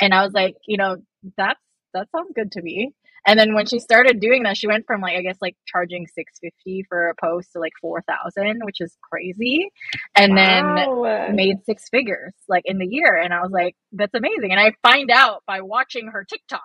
[0.01, 0.97] and i was like you know
[1.37, 1.59] that's
[1.93, 2.91] that sounds good to me
[3.25, 6.07] and then when she started doing that, she went from like I guess like charging
[6.07, 9.69] six fifty for a post to like four thousand, which is crazy.
[10.15, 11.03] And wow.
[11.03, 13.17] then made six figures like in the year.
[13.17, 14.51] And I was like, that's amazing.
[14.51, 16.61] And I find out by watching her TikTok.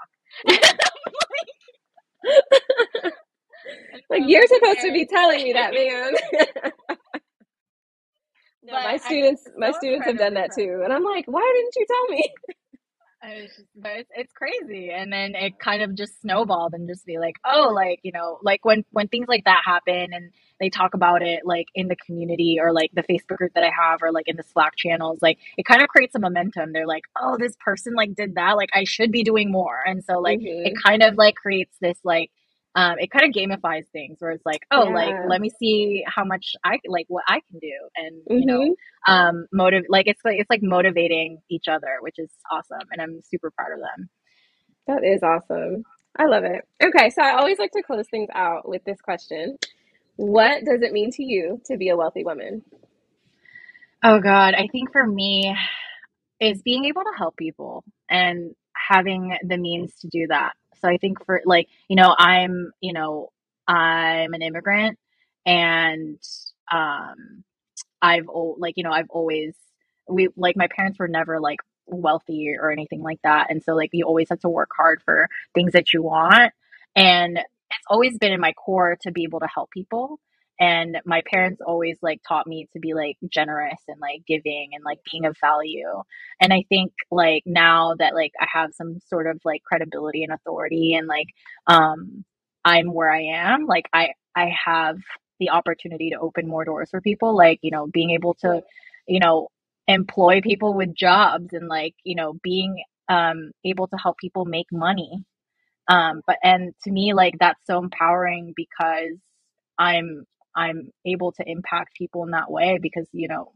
[4.10, 6.12] like, you're supposed to be telling me that, man.
[8.64, 11.86] no, my students, my students have done that too, and I'm like, why didn't you
[11.86, 12.30] tell me?
[13.22, 14.90] It's, just, it's, it's crazy.
[14.90, 18.38] And then it kind of just snowballed and just be like oh like you know
[18.42, 21.96] like when when things like that happen and they talk about it like in the
[21.96, 25.18] community or like the facebook group that i have or like in the slack channels
[25.22, 26.72] like it kind of creates a momentum.
[26.72, 28.56] They're like oh this person like did that.
[28.56, 29.82] Like i should be doing more.
[29.84, 30.66] And so like mm-hmm.
[30.66, 32.30] it kind of like creates this like
[32.74, 34.94] um, it kind of gamifies things where it's like, oh, yeah.
[34.94, 38.38] like let me see how much I like what I can do, and mm-hmm.
[38.38, 39.12] you know, mm-hmm.
[39.12, 43.20] um, motive like it's like it's like motivating each other, which is awesome, and I'm
[43.22, 44.08] super proud of them.
[44.86, 45.84] That is awesome.
[46.18, 46.62] I love it.
[46.82, 49.56] Okay, so I always like to close things out with this question:
[50.16, 52.62] What does it mean to you to be a wealthy woman?
[54.04, 55.56] Oh God, I think for me,
[56.40, 58.54] is being able to help people and
[58.88, 62.92] having the means to do that so I think for like, you know, I'm, you
[62.92, 63.30] know,
[63.66, 64.98] I'm an immigrant
[65.46, 66.18] and
[66.72, 67.44] um
[68.00, 68.26] I've
[68.58, 69.54] like, you know, I've always
[70.08, 73.48] we like my parents were never like wealthy or anything like that.
[73.50, 76.52] And so like you always have to work hard for things that you want.
[76.96, 80.20] And it's always been in my core to be able to help people
[80.60, 84.84] and my parents always like taught me to be like generous and like giving and
[84.84, 86.02] like being of value.
[86.40, 90.32] And i think like now that like i have some sort of like credibility and
[90.32, 91.28] authority and like
[91.66, 92.24] um
[92.64, 94.98] i'm where i am like i i have
[95.40, 98.62] the opportunity to open more doors for people like you know being able to
[99.06, 99.48] you know
[99.88, 104.66] employ people with jobs and like you know being um able to help people make
[104.72, 105.24] money.
[105.88, 109.18] Um but and to me like that's so empowering because
[109.78, 110.26] i'm
[110.58, 113.52] I'm able to impact people in that way because, you know,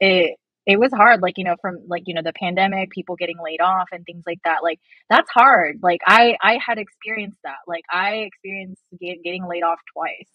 [0.00, 0.36] it
[0.66, 3.60] it was hard like you know from like you know the pandemic people getting laid
[3.60, 4.78] off and things like that like
[5.08, 5.78] that's hard.
[5.82, 7.58] Like i i had experienced that.
[7.66, 10.28] Like i experienced get, getting laid off twice.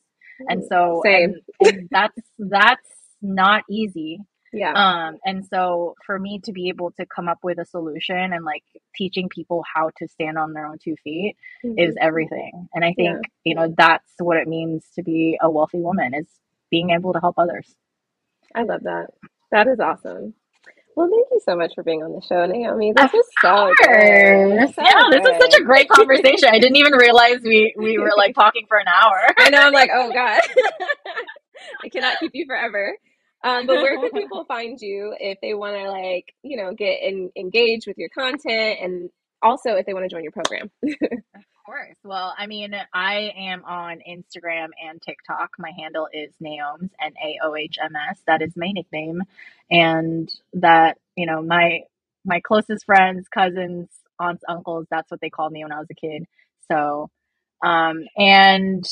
[0.49, 2.89] And so and, and that's that's
[3.21, 4.19] not easy
[4.55, 4.71] yeah.
[4.73, 8.43] Um, and so for me to be able to come up with a solution and
[8.45, 8.63] like
[8.95, 11.77] teaching people how to stand on their own two feet mm-hmm.
[11.77, 12.67] is everything.
[12.73, 13.29] And I think, yeah.
[13.43, 16.27] you know, that's what it means to be a wealthy woman is
[16.71, 17.73] being able to help others.
[18.53, 19.07] I love that.
[19.51, 20.33] That is awesome.
[20.95, 22.93] Well, thank you so much for being on the show, Naomi.
[22.95, 24.73] This was so good.
[24.73, 25.23] So yeah, good.
[25.23, 26.49] this is such a great conversation.
[26.49, 29.19] I didn't even realize we we were like talking for an hour.
[29.37, 29.59] I know.
[29.59, 30.41] I'm like, oh god,
[31.83, 32.97] I cannot keep you forever.
[33.45, 37.01] Um, but where can people find you if they want to like, you know, get
[37.03, 39.09] in, engaged with your content and
[39.41, 40.71] also if they want to join your program?
[40.83, 41.95] of course.
[42.03, 45.51] Well, I mean, I am on Instagram and TikTok.
[45.59, 48.19] My handle is Naohms, N A O H M S.
[48.25, 49.21] That is my nickname.
[49.69, 51.81] And that, you know, my
[52.25, 53.89] my closest friends, cousins,
[54.19, 56.25] aunts, uncles, that's what they called me when I was a kid.
[56.71, 57.11] So
[57.63, 58.83] um and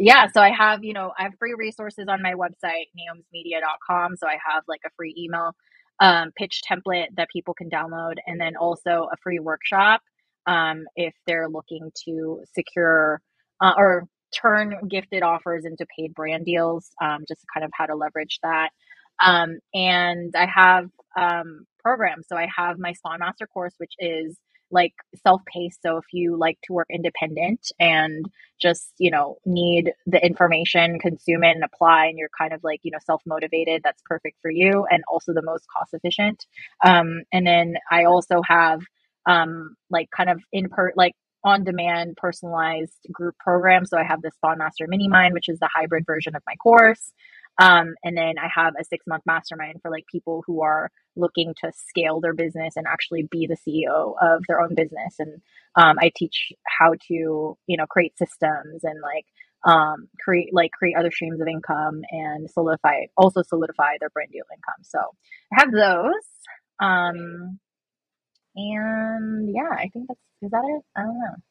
[0.00, 4.16] yeah, so I have, you know, I have free resources on my website, naohmsmedia.com.
[4.16, 5.52] So I have like a free email
[6.00, 10.02] um, pitch template that people can download, and then also a free workshop
[10.46, 13.20] um, if they're looking to secure
[13.62, 17.96] uh, or turn gifted offers into paid brand deals, um, just kind of how to
[17.96, 18.70] leverage that.
[19.24, 20.88] Um, and I have
[21.18, 22.26] um, programs.
[22.28, 24.38] So I have my Sponmaster course, which is
[24.70, 28.26] like self-paced so if you like to work independent and
[28.60, 32.80] just you know need the information consume it and apply and you're kind of like
[32.82, 36.46] you know self-motivated that's perfect for you and also the most cost efficient
[36.84, 38.80] um, and then i also have
[39.26, 43.86] um, like kind of in per like on demand personalized group program.
[43.86, 47.12] So i have the sponmaster mini mind which is the hybrid version of my course
[47.60, 51.54] um, and then I have a six month mastermind for like people who are looking
[51.62, 55.16] to scale their business and actually be the CEO of their own business.
[55.20, 55.42] And
[55.76, 59.26] um, I teach how to, you know, create systems and like
[59.64, 64.44] um, create like create other streams of income and solidify also solidify their brand deal
[64.52, 64.82] income.
[64.82, 65.00] So
[65.54, 66.26] I have those.
[66.80, 67.60] Um,
[68.56, 70.82] and yeah, I think that's is that it?
[70.96, 71.49] I don't know.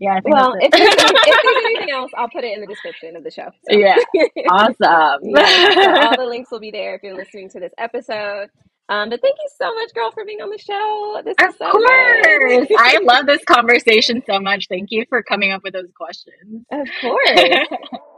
[0.00, 2.68] Yeah, I think well, if there's, if there's, anything else, I'll put it in the
[2.68, 3.48] description of the show.
[3.68, 3.76] So.
[3.76, 3.96] Yeah,
[4.50, 5.20] awesome.
[5.24, 8.48] yeah, so all the links will be there if you're listening to this episode.
[8.90, 11.20] Um, but thank you so much, girl, for being on the show.
[11.24, 12.68] This of is so course.
[12.78, 14.66] I love this conversation so much.
[14.68, 16.64] Thank you for coming up with those questions.
[16.72, 17.68] Of course.